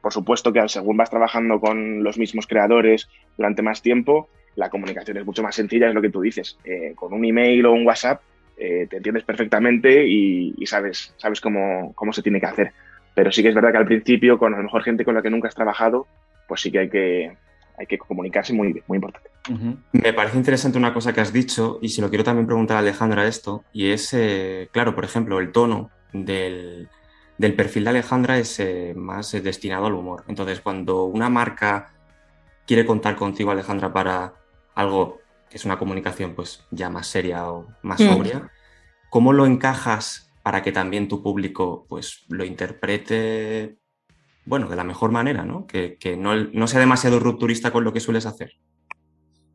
Por 0.00 0.12
supuesto 0.12 0.52
que 0.52 0.66
según 0.68 0.96
vas 0.96 1.10
trabajando 1.10 1.60
con 1.60 2.02
los 2.04 2.18
mismos 2.18 2.46
creadores 2.46 3.08
durante 3.36 3.62
más 3.62 3.82
tiempo, 3.82 4.28
la 4.56 4.70
comunicación 4.70 5.16
es 5.16 5.26
mucho 5.26 5.42
más 5.42 5.54
sencilla, 5.54 5.88
es 5.88 5.94
lo 5.94 6.02
que 6.02 6.10
tú 6.10 6.20
dices. 6.20 6.58
Eh, 6.64 6.92
con 6.94 7.12
un 7.12 7.24
email 7.24 7.66
o 7.66 7.72
un 7.72 7.86
WhatsApp 7.86 8.22
eh, 8.56 8.86
te 8.88 8.98
entiendes 8.98 9.24
perfectamente 9.24 10.06
y, 10.06 10.54
sabes, 10.66 11.14
sabes 11.16 11.40
cómo, 11.40 11.92
cómo, 11.94 12.12
se 12.12 12.22
tiene 12.22 12.40
que 12.40 12.46
hacer. 12.46 12.72
Pero 13.14 13.32
sí 13.32 13.42
que 13.42 13.48
es 13.48 13.54
verdad 13.54 13.72
que 13.72 13.78
al 13.78 13.86
principio, 13.86 14.38
con 14.38 14.54
a 14.54 14.58
lo 14.58 14.62
mejor 14.62 14.82
gente 14.82 15.04
con 15.04 15.14
la 15.14 15.22
que 15.22 15.30
nunca 15.30 15.48
has 15.48 15.54
trabajado, 15.54 16.06
pues 16.46 16.60
sí 16.60 16.70
que 16.70 16.78
hay 16.78 16.88
que, 16.90 17.32
hay 17.78 17.86
que 17.86 17.98
comunicarse 17.98 18.52
muy, 18.52 18.82
muy 18.86 18.96
importante. 18.96 19.30
Me 19.92 20.12
parece 20.12 20.36
interesante 20.36 20.78
una 20.78 20.92
cosa 20.92 21.12
que 21.12 21.20
has 21.20 21.32
dicho 21.32 21.78
y 21.80 21.88
si 21.88 22.00
lo 22.00 22.08
quiero 22.08 22.24
también 22.24 22.46
preguntar 22.46 22.76
a 22.76 22.80
Alejandra 22.80 23.26
esto, 23.26 23.64
y 23.72 23.90
es, 23.90 24.12
eh, 24.12 24.68
claro, 24.72 24.94
por 24.94 25.04
ejemplo, 25.04 25.40
el 25.40 25.50
tono 25.52 25.90
del, 26.12 26.88
perfil 27.38 27.84
de 27.84 27.90
Alejandra 27.90 28.38
es 28.38 28.60
eh, 28.60 28.92
más 28.94 29.32
eh, 29.34 29.40
destinado 29.40 29.86
al 29.86 29.94
humor. 29.94 30.24
Entonces, 30.28 30.60
cuando 30.60 31.04
una 31.04 31.30
marca 31.30 31.94
quiere 32.66 32.84
contar 32.84 33.16
contigo, 33.16 33.50
Alejandra, 33.50 33.92
para 33.92 34.34
algo 34.74 35.20
que 35.48 35.56
es 35.56 35.64
una 35.64 35.78
comunicación 35.78 36.34
pues 36.34 36.64
ya 36.70 36.90
más 36.90 37.08
seria 37.08 37.50
o 37.50 37.66
más 37.82 38.00
mm. 38.00 38.08
sobria, 38.08 38.50
¿cómo 39.08 39.32
lo 39.32 39.46
encajas 39.46 40.30
para 40.42 40.62
que 40.62 40.70
también 40.70 41.08
tu 41.08 41.22
público 41.22 41.86
pues 41.88 42.24
lo 42.28 42.44
interprete 42.44 43.80
bueno, 44.44 44.68
de 44.68 44.76
la 44.76 44.84
mejor 44.84 45.10
manera, 45.12 45.44
¿no? 45.44 45.66
Que, 45.66 45.96
no, 46.18 46.66
sea 46.66 46.80
demasiado 46.80 47.20
rupturista 47.20 47.70
con 47.70 47.84
lo 47.84 47.92
que 47.92 48.00
sueles 48.00 48.26
hacer. 48.26 48.54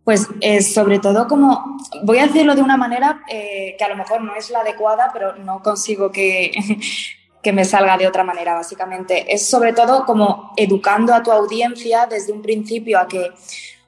Pues 0.06 0.28
eh, 0.40 0.62
sobre 0.62 1.00
todo 1.00 1.28
como, 1.28 1.78
voy 2.04 2.20
a 2.20 2.28
decirlo 2.28 2.56
de 2.56 2.62
una 2.62 2.78
manera 2.78 3.24
eh, 3.30 3.76
que 3.78 3.84
a 3.84 3.90
lo 3.90 3.98
mejor 3.98 4.22
no 4.22 4.36
es 4.36 4.50
la 4.52 4.60
adecuada, 4.60 5.10
pero 5.12 5.36
no 5.36 5.62
consigo 5.62 6.12
que, 6.12 6.52
que 7.44 7.52
me 7.52 7.66
salga 7.66 7.98
de 7.98 8.08
otra 8.08 8.24
manera, 8.24 8.54
básicamente. 8.54 9.34
Es 9.34 9.46
sobre 9.48 9.74
todo 9.74 10.06
como 10.06 10.54
educando 10.56 11.14
a 11.14 11.24
tu 11.24 11.32
audiencia 11.32 12.06
desde 12.06 12.32
un 12.32 12.42
principio 12.42 13.00
a 13.00 13.08
que 13.08 13.32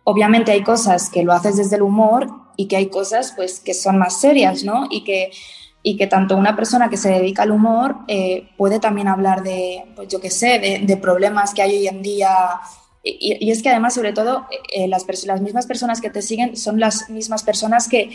obviamente 0.04 0.52
hay 0.52 0.64
cosas 0.64 1.10
que 1.10 1.24
lo 1.24 1.32
haces 1.32 1.56
desde 1.56 1.78
el 1.78 1.84
humor 1.84 2.28
y 2.56 2.68
que 2.68 2.78
hay 2.78 2.88
cosas 2.88 3.34
pues 3.36 3.60
que 3.60 3.74
son 3.74 3.98
más 3.98 4.20
serias, 4.20 4.64
¿no? 4.64 4.88
Y 4.90 5.04
que 5.04 5.32
y 5.88 5.96
que 5.96 6.08
tanto 6.08 6.36
una 6.36 6.54
persona 6.54 6.90
que 6.90 6.98
se 6.98 7.08
dedica 7.08 7.44
al 7.44 7.52
humor 7.52 7.96
eh, 8.10 8.50
puede 8.58 8.78
también 8.78 9.08
hablar 9.08 9.42
de, 9.42 9.86
pues 9.96 10.10
yo 10.10 10.20
qué 10.20 10.30
sé, 10.30 10.60
de, 10.86 10.98
problemas 10.98 11.54
que 11.54 11.62
hay 11.62 11.78
hoy 11.78 11.88
en 11.88 12.02
día. 12.02 12.30
Y, 13.20 13.52
es 13.52 13.62
que 13.62 13.70
además, 13.70 13.94
sobre 13.94 14.14
todo, 14.14 14.48
eh, 14.74 14.88
las, 14.88 15.06
las 15.26 15.42
mismas 15.42 15.66
personas 15.66 16.02
que 16.02 16.10
te 16.10 16.22
siguen 16.22 16.58
son 16.58 16.80
las 16.80 17.10
mismas 17.10 17.44
personas 17.44 17.88
que, 17.88 18.10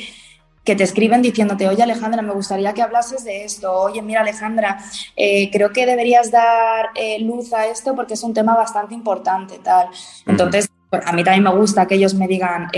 que 0.65 0.77
te 0.77 0.85
escriben 0.85 1.23
diciéndote, 1.23 1.69
oye 1.69 1.83
Alejandra, 1.83 2.23
me 2.23 2.33
gustaría 2.33 2.73
que 2.75 2.83
hablases 2.83 3.25
de 3.25 3.45
esto, 3.45 3.73
oye 3.73 4.03
mira 4.03 4.21
Alejandra, 4.21 4.79
eh, 5.17 5.51
creo 5.51 5.73
que 5.73 5.87
deberías 5.87 6.31
dar 6.31 6.91
luz 7.21 7.53
a 7.53 7.67
esto 7.67 7.95
porque 7.95 8.15
es 8.15 8.23
un 8.23 8.35
tema 8.35 8.55
bastante 8.55 8.95
importante, 8.95 9.59
tal. 9.59 9.89
Entonces, 10.27 10.69
pues, 10.91 11.03
a 11.07 11.13
mí 11.13 11.25
también 11.25 11.45
me 11.45 11.55
gusta 11.55 11.87
que 11.87 11.97
ellos 11.97 12.15
me 12.15 12.29
digan, 12.29 12.71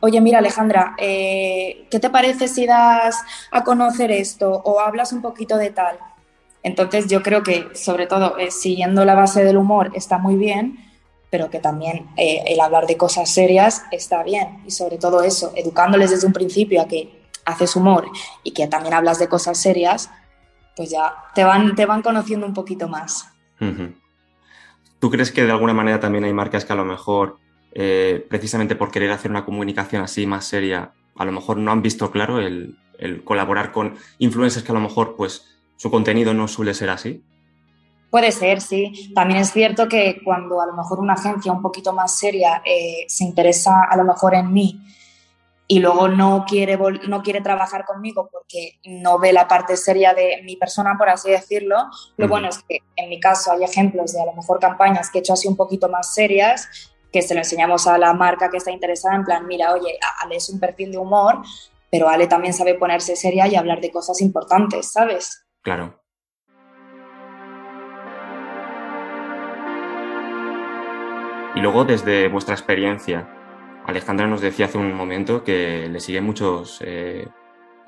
oye, 0.00 0.20
mira 0.20 0.38
Alejandra, 0.38 0.94
eh, 0.98 1.86
¿qué 1.90 1.98
te 1.98 2.10
parece 2.10 2.48
si 2.48 2.66
das 2.66 3.22
a 3.50 3.64
conocer 3.64 4.10
esto 4.10 4.50
o 4.64 4.80
hablas 4.80 5.12
un 5.12 5.22
poquito 5.22 5.56
de 5.56 5.70
tal? 5.70 5.98
Entonces 6.62 7.08
yo 7.08 7.22
creo 7.22 7.42
que 7.42 7.68
sobre 7.74 8.06
todo 8.06 8.36
eh, 8.38 8.50
siguiendo 8.50 9.04
la 9.04 9.14
base 9.14 9.44
del 9.44 9.56
humor 9.56 9.90
está 9.94 10.18
muy 10.18 10.36
bien, 10.36 10.78
pero 11.30 11.50
que 11.50 11.58
también 11.58 12.08
eh, 12.16 12.42
el 12.46 12.60
hablar 12.60 12.86
de 12.86 12.96
cosas 12.96 13.32
serias 13.32 13.84
está 13.92 14.22
bien. 14.22 14.62
Y 14.66 14.70
sobre 14.70 14.98
todo 14.98 15.22
eso, 15.22 15.52
educándoles 15.56 16.10
desde 16.10 16.26
un 16.26 16.32
principio 16.32 16.80
a 16.80 16.88
que 16.88 17.26
haces 17.44 17.76
humor 17.76 18.08
y 18.42 18.52
que 18.52 18.66
también 18.66 18.94
hablas 18.94 19.18
de 19.18 19.28
cosas 19.28 19.58
serias, 19.58 20.10
pues 20.76 20.90
ya 20.90 21.14
te 21.34 21.44
van, 21.44 21.74
te 21.74 21.86
van 21.86 22.02
conociendo 22.02 22.46
un 22.46 22.54
poquito 22.54 22.88
más. 22.88 23.28
¿Tú 24.98 25.10
crees 25.10 25.32
que 25.32 25.44
de 25.44 25.50
alguna 25.50 25.74
manera 25.74 26.00
también 26.00 26.24
hay 26.24 26.32
marcas 26.32 26.64
que 26.64 26.72
a 26.72 26.76
lo 26.76 26.84
mejor, 26.84 27.38
eh, 27.72 28.24
precisamente 28.28 28.76
por 28.76 28.90
querer 28.90 29.10
hacer 29.10 29.30
una 29.30 29.44
comunicación 29.44 30.02
así 30.02 30.26
más 30.26 30.44
seria, 30.44 30.92
a 31.16 31.24
lo 31.24 31.32
mejor 31.32 31.56
no 31.56 31.72
han 31.72 31.82
visto 31.82 32.10
claro 32.10 32.40
el, 32.40 32.78
el 32.98 33.24
colaborar 33.24 33.72
con 33.72 33.96
influencers 34.18 34.64
que 34.64 34.72
a 34.72 34.74
lo 34.74 34.80
mejor 34.80 35.16
pues 35.16 35.58
su 35.76 35.90
contenido 35.90 36.34
no 36.34 36.48
suele 36.48 36.74
ser 36.74 36.90
así? 36.90 37.22
Puede 38.10 38.32
ser, 38.32 38.60
sí. 38.60 39.12
También 39.14 39.40
es 39.40 39.52
cierto 39.52 39.88
que 39.88 40.20
cuando 40.24 40.60
a 40.60 40.66
lo 40.66 40.72
mejor 40.72 41.00
una 41.00 41.14
agencia 41.14 41.52
un 41.52 41.62
poquito 41.62 41.92
más 41.92 42.18
seria 42.18 42.62
eh, 42.64 43.04
se 43.06 43.24
interesa 43.24 43.84
a 43.84 43.96
lo 43.96 44.04
mejor 44.04 44.34
en 44.34 44.52
mí 44.52 44.80
y 45.70 45.80
luego 45.80 46.08
no 46.08 46.46
quiere, 46.48 46.78
no 47.06 47.22
quiere 47.22 47.42
trabajar 47.42 47.84
conmigo 47.84 48.30
porque 48.32 48.80
no 48.84 49.18
ve 49.18 49.34
la 49.34 49.46
parte 49.46 49.76
seria 49.76 50.14
de 50.14 50.40
mi 50.42 50.56
persona, 50.56 50.96
por 50.96 51.10
así 51.10 51.30
decirlo, 51.30 51.76
lo 52.16 52.26
bueno 52.26 52.48
es 52.48 52.62
que 52.66 52.78
en 52.96 53.10
mi 53.10 53.20
caso 53.20 53.52
hay 53.52 53.62
ejemplos 53.64 54.14
de 54.14 54.22
a 54.22 54.24
lo 54.24 54.32
mejor 54.32 54.58
campañas 54.58 55.10
que 55.10 55.18
he 55.18 55.20
hecho 55.20 55.34
así 55.34 55.46
un 55.46 55.56
poquito 55.56 55.90
más 55.90 56.14
serias 56.14 56.66
que 57.12 57.20
se 57.20 57.34
lo 57.34 57.40
enseñamos 57.40 57.86
a 57.86 57.98
la 57.98 58.14
marca 58.14 58.50
que 58.50 58.56
está 58.56 58.70
interesada 58.70 59.14
en 59.16 59.24
plan, 59.24 59.46
mira, 59.46 59.72
oye, 59.72 59.98
Ale 60.22 60.36
es 60.36 60.48
un 60.48 60.58
perfil 60.58 60.92
de 60.92 60.98
humor, 60.98 61.42
pero 61.90 62.08
Ale 62.08 62.26
también 62.26 62.54
sabe 62.54 62.74
ponerse 62.74 63.16
seria 63.16 63.46
y 63.46 63.54
hablar 63.54 63.80
de 63.80 63.90
cosas 63.90 64.20
importantes, 64.20 64.92
¿sabes? 64.92 65.46
Claro. 65.62 65.97
Y 71.58 71.60
luego, 71.60 71.84
desde 71.84 72.28
vuestra 72.28 72.54
experiencia, 72.54 73.28
Alejandra 73.84 74.28
nos 74.28 74.40
decía 74.40 74.66
hace 74.66 74.78
un 74.78 74.94
momento 74.94 75.42
que 75.42 75.88
le 75.88 75.98
siguen 75.98 76.22
muchos 76.22 76.78
eh, 76.86 77.26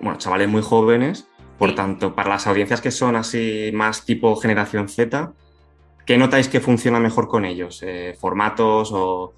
bueno, 0.01 0.19
chavales 0.19 0.49
muy 0.49 0.61
jóvenes, 0.61 1.29
por 1.57 1.77
tanto, 1.77 2.17
para 2.17 2.31
las 2.31 2.49
audiencias 2.49 2.81
que 2.81 2.91
son 2.91 3.15
así 3.15 3.71
más 3.73 4.05
tipo 4.05 4.35
generación 4.35 4.89
Z, 4.89 5.35
¿qué 6.05 6.19
notáis 6.19 6.49
que 6.49 6.59
funciona 6.59 6.99
mejor 6.99 7.29
con 7.29 7.45
ellos? 7.45 7.81
Eh, 7.85 8.17
¿Formatos 8.19 8.91
o...? 8.93 9.35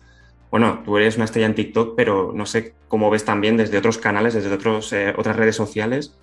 Bueno, 0.51 0.81
tú 0.83 0.97
eres 0.97 1.17
una 1.17 1.27
estrella 1.27 1.49
en 1.49 1.55
TikTok, 1.55 1.95
pero 1.95 2.33
no 2.35 2.47
sé 2.47 2.75
cómo 2.89 3.11
ves 3.11 3.27
también 3.27 3.59
desde 3.59 3.77
otros 3.77 3.99
canales, 3.99 4.33
desde 4.33 4.51
otros, 4.51 4.95
eh, 4.95 5.13
otras 5.15 5.37
redes 5.37 5.57
sociales, 5.57 6.19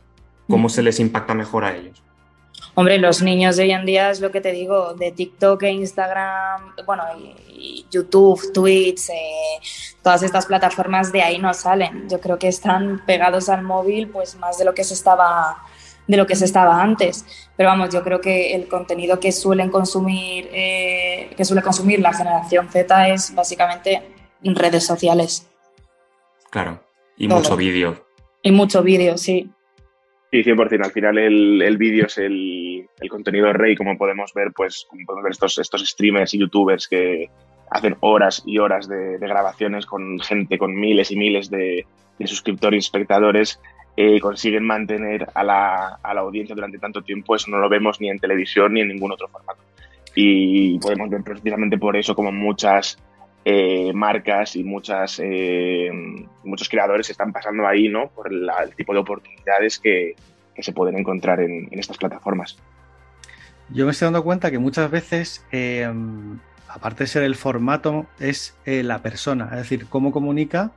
cómo 0.47 0.65
mm. 0.65 0.71
se 0.71 0.81
les 0.81 0.99
impacta 0.99 1.35
mejor 1.35 1.63
a 1.63 1.75
ellos. 1.75 2.03
Hombre, 2.79 2.97
los 2.97 3.21
niños 3.21 3.57
de 3.57 3.63
hoy 3.63 3.71
en 3.73 3.85
día 3.85 4.09
es 4.09 4.21
lo 4.21 4.31
que 4.31 4.39
te 4.39 4.53
digo, 4.53 4.93
de 4.93 5.11
TikTok 5.11 5.63
e 5.63 5.71
Instagram, 5.71 6.77
bueno, 6.85 7.03
y, 7.49 7.85
YouTube, 7.91 8.53
Twitch, 8.53 9.09
eh, 9.09 9.59
todas 10.01 10.23
estas 10.23 10.45
plataformas 10.45 11.11
de 11.11 11.21
ahí 11.21 11.39
no 11.39 11.53
salen. 11.53 12.07
Yo 12.07 12.21
creo 12.21 12.39
que 12.39 12.47
están 12.47 13.03
pegados 13.05 13.49
al 13.49 13.63
móvil 13.63 14.07
pues 14.07 14.37
más 14.37 14.57
de 14.57 14.63
lo 14.63 14.73
que 14.73 14.85
se 14.85 14.93
estaba 14.93 15.57
de 16.07 16.15
lo 16.15 16.25
que 16.25 16.37
se 16.37 16.45
estaba 16.45 16.81
antes. 16.81 17.25
Pero 17.57 17.67
vamos, 17.67 17.93
yo 17.93 18.01
creo 18.01 18.21
que 18.21 18.55
el 18.55 18.69
contenido 18.69 19.19
que 19.19 19.33
suelen 19.33 19.69
consumir, 19.71 20.49
eh, 20.53 21.31
que 21.35 21.43
suele 21.43 21.61
consumir 21.61 21.99
la 21.99 22.13
generación 22.13 22.69
Z 22.69 23.09
es 23.09 23.35
básicamente 23.35 24.03
redes 24.41 24.85
sociales. 24.85 25.49
Claro, 26.49 26.81
y 27.17 27.27
mucho 27.27 27.57
vídeo. 27.57 28.05
Y 28.41 28.53
mucho 28.53 28.81
vídeo, 28.83 29.17
sí. 29.17 29.51
Sí, 30.31 30.43
100%. 30.43 30.85
Al 30.85 30.91
final 30.91 31.17
el, 31.17 31.61
el 31.61 31.77
vídeo 31.77 32.05
es 32.05 32.17
el, 32.19 32.87
el, 32.99 33.09
contenido 33.09 33.51
rey, 33.51 33.75
como 33.75 33.97
podemos 33.97 34.31
ver, 34.33 34.51
pues 34.55 34.85
como 34.87 35.03
podemos 35.05 35.23
ver 35.23 35.31
estos, 35.31 35.57
estos 35.57 35.87
streamers 35.87 36.33
y 36.33 36.39
youtubers 36.39 36.87
que 36.87 37.29
hacen 37.71 37.97
horas 38.01 38.43
y 38.45 38.59
horas 38.59 38.87
de, 38.87 39.17
de 39.17 39.27
grabaciones 39.27 39.87
con 39.87 40.19
gente, 40.19 40.57
con 40.59 40.75
miles 40.75 41.09
y 41.11 41.15
miles 41.15 41.49
de, 41.49 41.85
de 42.19 42.27
suscriptores 42.27 42.77
y 42.77 42.85
espectadores, 42.85 43.59
eh, 43.97 44.19
consiguen 44.19 44.65
mantener 44.65 45.27
a 45.33 45.43
la, 45.43 45.99
a 46.01 46.13
la 46.13 46.21
audiencia 46.21 46.55
durante 46.55 46.77
tanto 46.77 47.01
tiempo. 47.01 47.35
Eso 47.35 47.49
no 47.49 47.57
lo 47.57 47.67
vemos 47.67 47.99
ni 47.99 48.09
en 48.09 48.19
televisión 48.19 48.73
ni 48.73 48.81
en 48.81 48.89
ningún 48.89 49.11
otro 49.11 49.27
formato. 49.27 49.61
Y 50.15 50.77
podemos 50.79 51.09
ver 51.09 51.23
precisamente 51.23 51.77
por 51.77 51.97
eso 51.97 52.13
como 52.13 52.31
muchas 52.31 52.97
eh, 53.51 53.91
marcas 53.93 54.55
y 54.55 54.63
muchas, 54.63 55.19
eh, 55.23 55.89
muchos 56.43 56.69
creadores 56.69 57.09
están 57.09 57.33
pasando 57.33 57.65
ahí, 57.65 57.89
¿no? 57.89 58.09
Por 58.09 58.31
el, 58.31 58.47
tipo 58.75 58.93
de 58.93 58.99
oportunidades 58.99 59.79
que, 59.79 60.15
que 60.53 60.61
se 60.61 60.71
pueden 60.71 60.99
encontrar 60.99 61.39
en, 61.39 61.67
en, 61.71 61.79
estas 61.79 61.97
plataformas. 61.97 62.59
Yo 63.69 63.85
me 63.85 63.91
estoy 63.91 64.05
dando 64.05 64.23
cuenta 64.23 64.51
que 64.51 64.59
muchas 64.59 64.91
veces, 64.91 65.43
eh, 65.51 65.91
aparte 66.67 67.05
de 67.05 67.07
ser 67.07 67.23
el 67.23 67.35
formato, 67.35 68.05
es 68.19 68.55
eh, 68.65 68.83
la 68.83 69.01
persona, 69.01 69.45
es 69.51 69.57
decir, 69.57 69.87
cómo 69.87 70.11
comunica 70.11 70.71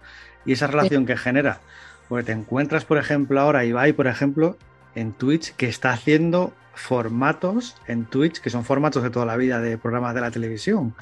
y 0.47 0.53
esa 0.53 0.67
relación 0.67 1.03
sí. 1.03 1.09
que 1.09 1.19
genera. 1.19 1.61
Porque 2.09 2.25
te 2.25 2.33
encuentras, 2.33 2.87
por 2.87 2.97
ejemplo, 2.97 3.39
ahora 3.39 3.67
Ibai, 3.67 3.93
por 3.93 4.07
ejemplo, 4.07 4.57
en 4.95 5.13
Twitch, 5.13 5.55
que 5.57 5.69
está 5.69 5.93
haciendo 5.93 6.55
formatos 6.75 7.77
en 7.87 8.07
Twitch, 8.07 8.41
que 8.41 8.49
son 8.49 8.65
formatos 8.65 9.03
de 9.03 9.11
toda 9.11 9.27
la 9.27 9.37
vida 9.37 9.61
de 9.61 9.77
programas 9.77 10.15
de 10.15 10.23
la 10.23 10.31
televisión, 10.31 10.95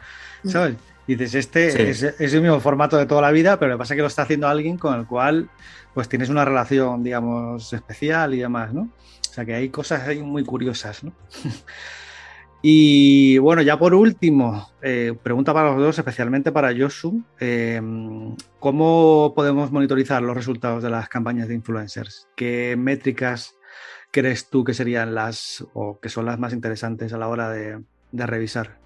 ¿sabes? 0.44 0.74
Dices, 1.16 1.34
este 1.34 1.70
sí. 1.70 1.82
es, 1.82 2.02
es, 2.02 2.34
el 2.34 2.42
mismo 2.42 2.60
formato 2.60 2.96
de 2.96 3.06
toda 3.06 3.22
la 3.22 3.30
vida, 3.30 3.58
pero 3.58 3.70
lo 3.70 3.76
que 3.76 3.80
pasa 3.80 3.94
es 3.94 3.98
que 3.98 4.02
lo 4.02 4.08
está 4.08 4.22
haciendo 4.22 4.48
alguien 4.48 4.78
con 4.78 4.98
el 4.98 5.06
cual 5.06 5.50
pues 5.94 6.08
tienes 6.08 6.28
una 6.28 6.44
relación, 6.44 7.02
digamos, 7.02 7.72
especial 7.72 8.34
y 8.34 8.38
demás, 8.38 8.72
¿no? 8.72 8.82
O 8.82 9.32
sea 9.32 9.44
que 9.44 9.54
hay 9.54 9.68
cosas 9.68 10.06
ahí 10.08 10.22
muy 10.22 10.44
curiosas, 10.44 11.04
¿no? 11.04 11.12
y 12.62 13.38
bueno, 13.38 13.62
ya 13.62 13.78
por 13.78 13.94
último, 13.94 14.70
eh, 14.82 15.14
pregunta 15.22 15.54
para 15.54 15.70
los 15.70 15.78
dos, 15.78 15.98
especialmente 15.98 16.52
para 16.52 16.74
Josu, 16.76 17.22
eh, 17.38 17.80
¿cómo 18.58 19.32
podemos 19.34 19.70
monitorizar 19.70 20.22
los 20.22 20.36
resultados 20.36 20.82
de 20.82 20.90
las 20.90 21.08
campañas 21.08 21.48
de 21.48 21.54
influencers? 21.54 22.28
¿Qué 22.36 22.76
métricas 22.76 23.54
crees 24.10 24.48
tú 24.50 24.64
que 24.64 24.74
serían 24.74 25.14
las 25.14 25.64
o 25.74 26.00
que 26.00 26.08
son 26.08 26.26
las 26.26 26.38
más 26.38 26.52
interesantes 26.52 27.12
a 27.12 27.18
la 27.18 27.28
hora 27.28 27.50
de, 27.50 27.82
de 28.12 28.26
revisar? 28.26 28.79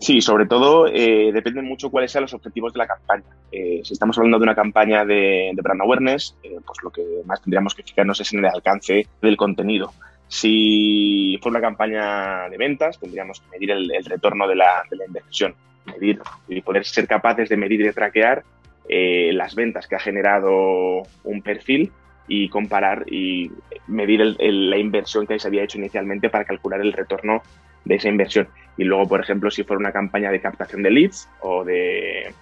Sí, 0.00 0.20
sobre 0.20 0.46
todo 0.46 0.88
eh, 0.88 1.30
depende 1.32 1.62
mucho 1.62 1.88
cuáles 1.88 2.10
sean 2.10 2.22
los 2.22 2.34
objetivos 2.34 2.72
de 2.72 2.78
la 2.78 2.86
campaña. 2.86 3.24
Eh, 3.52 3.80
si 3.84 3.92
estamos 3.92 4.18
hablando 4.18 4.38
de 4.38 4.42
una 4.42 4.54
campaña 4.56 5.04
de, 5.04 5.52
brand 5.62 5.82
awareness, 5.82 6.36
eh, 6.42 6.56
pues 6.66 6.78
lo 6.82 6.90
que 6.90 7.02
más 7.24 7.40
tendríamos 7.40 7.74
que 7.74 7.84
fijarnos 7.84 8.20
es 8.20 8.32
en 8.32 8.40
el 8.40 8.46
alcance 8.46 9.06
del 9.20 9.36
contenido. 9.36 9.92
Si 10.26 11.38
fuera 11.40 11.58
una 11.58 11.68
campaña 11.68 12.48
de 12.48 12.56
ventas, 12.56 12.98
tendríamos 12.98 13.40
que 13.40 13.50
medir 13.50 13.70
el, 13.70 14.04
retorno 14.04 14.48
de 14.48 14.56
la, 14.56 14.82
de 14.90 14.96
la, 14.96 15.06
inversión, 15.06 15.54
medir 15.86 16.20
y 16.48 16.60
poder 16.62 16.84
ser 16.84 17.06
capaces 17.06 17.48
de 17.48 17.56
medir 17.56 17.82
y 17.82 17.84
de 17.84 17.92
traquear 17.92 18.42
las 18.88 19.54
ventas 19.54 19.86
que 19.86 19.94
ha 19.94 20.00
generado 20.00 21.02
un 21.24 21.42
perfil 21.42 21.92
y 22.26 22.48
comparar 22.48 23.04
y 23.10 23.50
medir 23.86 24.20
el, 24.20 24.70
la 24.70 24.76
inversión 24.76 25.26
que 25.26 25.38
se 25.38 25.48
había 25.48 25.62
hecho 25.62 25.78
inicialmente 25.78 26.30
para 26.30 26.44
calcular 26.44 26.80
el 26.80 26.92
retorno 26.92 27.42
de 27.84 27.94
esa 27.96 28.08
inversión. 28.08 28.48
Y 28.76 28.84
luego, 28.84 29.06
por 29.06 29.20
ejemplo, 29.20 29.50
si 29.50 29.64
fuera 29.64 29.80
una 29.80 29.92
campaña 29.92 30.30
de 30.30 30.40
captación 30.40 30.82
de 30.82 30.90
leads 30.90 31.28
o 31.40 31.64
de, 31.64 32.32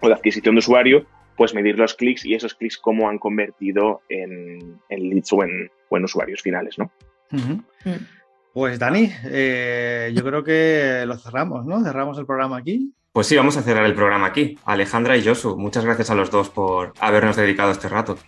o 0.00 0.08
de 0.08 0.14
adquisición 0.14 0.54
de 0.54 0.60
usuario, 0.60 1.06
pues 1.36 1.54
medir 1.54 1.78
los 1.78 1.94
clics 1.94 2.24
y 2.24 2.34
esos 2.34 2.54
clics 2.54 2.78
cómo 2.78 3.08
han 3.08 3.18
convertido 3.18 4.02
en, 4.08 4.80
en 4.88 5.10
leads 5.10 5.32
o 5.32 5.44
en, 5.44 5.70
o 5.88 5.96
en, 5.96 6.04
usuarios 6.04 6.42
finales, 6.42 6.78
¿no? 6.78 6.90
Uh 7.32 7.36
-huh. 7.36 8.06
Pues 8.52 8.78
Dani, 8.78 9.12
eh, 9.24 10.12
yo 10.14 10.24
creo 10.24 10.42
que 10.42 11.04
lo 11.06 11.16
cerramos, 11.16 11.64
¿no? 11.64 11.82
Cerramos 11.84 12.18
el 12.18 12.26
programa 12.26 12.56
aquí. 12.56 12.92
Pues 13.12 13.26
sí, 13.26 13.36
vamos 13.36 13.56
a 13.56 13.62
cerrar 13.62 13.84
el 13.84 13.94
programa 13.94 14.26
aquí. 14.26 14.58
Alejandra 14.64 15.16
y 15.16 15.24
Josu, 15.24 15.56
muchas 15.56 15.84
gracias 15.84 16.10
a 16.10 16.14
los 16.14 16.30
dos 16.30 16.50
por 16.50 16.92
habernos 17.00 17.36
dedicado 17.36 17.70
este 17.70 17.88
rato. 17.88 18.18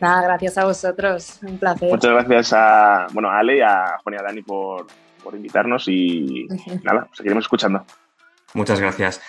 Nada, 0.00 0.22
gracias 0.22 0.56
a 0.56 0.64
vosotros, 0.64 1.40
un 1.42 1.58
placer. 1.58 1.90
Muchas 1.90 2.12
gracias 2.12 2.52
a, 2.52 3.06
bueno, 3.12 3.28
a 3.30 3.38
Ale, 3.38 3.62
a 3.62 3.98
Juan 4.02 4.14
y 4.14 4.18
a 4.18 4.22
Dani 4.22 4.42
por, 4.42 4.86
por 5.22 5.34
invitarnos 5.34 5.88
y 5.88 6.46
nada, 6.82 7.08
seguiremos 7.12 7.44
escuchando. 7.44 7.84
Muchas 8.54 8.80
gracias. 8.80 9.20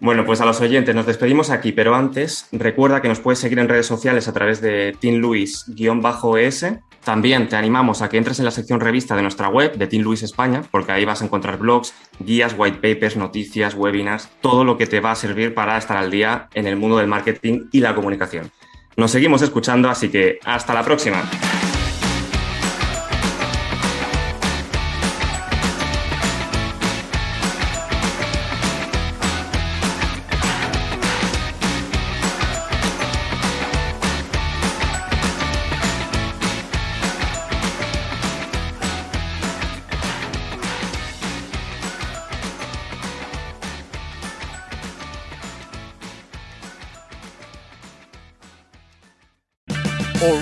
Bueno, 0.00 0.24
pues 0.24 0.40
a 0.40 0.44
los 0.44 0.60
oyentes 0.60 0.94
nos 0.94 1.06
despedimos 1.06 1.50
aquí, 1.50 1.72
pero 1.72 1.94
antes 1.94 2.48
recuerda 2.52 3.00
que 3.00 3.08
nos 3.08 3.20
puedes 3.20 3.38
seguir 3.38 3.58
en 3.60 3.68
redes 3.68 3.86
sociales 3.86 4.26
a 4.26 4.32
través 4.32 4.60
de 4.60 4.96
Team 5.00 5.16
Luis-es. 5.16 6.76
También 7.04 7.48
te 7.48 7.56
animamos 7.56 8.00
a 8.00 8.08
que 8.08 8.16
entres 8.16 8.38
en 8.38 8.46
la 8.46 8.50
sección 8.50 8.80
revista 8.80 9.14
de 9.14 9.22
nuestra 9.22 9.48
web 9.48 9.76
de 9.76 9.86
Team 9.86 10.02
Luis 10.02 10.22
España, 10.22 10.62
porque 10.70 10.92
ahí 10.92 11.04
vas 11.04 11.20
a 11.20 11.26
encontrar 11.26 11.58
blogs, 11.58 11.94
guías, 12.18 12.54
white 12.56 12.78
papers, 12.78 13.16
noticias, 13.16 13.74
webinars, 13.74 14.30
todo 14.40 14.64
lo 14.64 14.78
que 14.78 14.86
te 14.86 15.00
va 15.00 15.12
a 15.12 15.14
servir 15.14 15.54
para 15.54 15.76
estar 15.76 15.96
al 15.96 16.10
día 16.10 16.48
en 16.54 16.66
el 16.66 16.76
mundo 16.76 16.96
del 16.96 17.06
marketing 17.06 17.68
y 17.72 17.80
la 17.80 17.94
comunicación. 17.94 18.50
Nos 18.96 19.10
seguimos 19.10 19.42
escuchando, 19.42 19.90
así 19.90 20.08
que 20.08 20.38
hasta 20.44 20.72
la 20.72 20.82
próxima. 20.82 21.22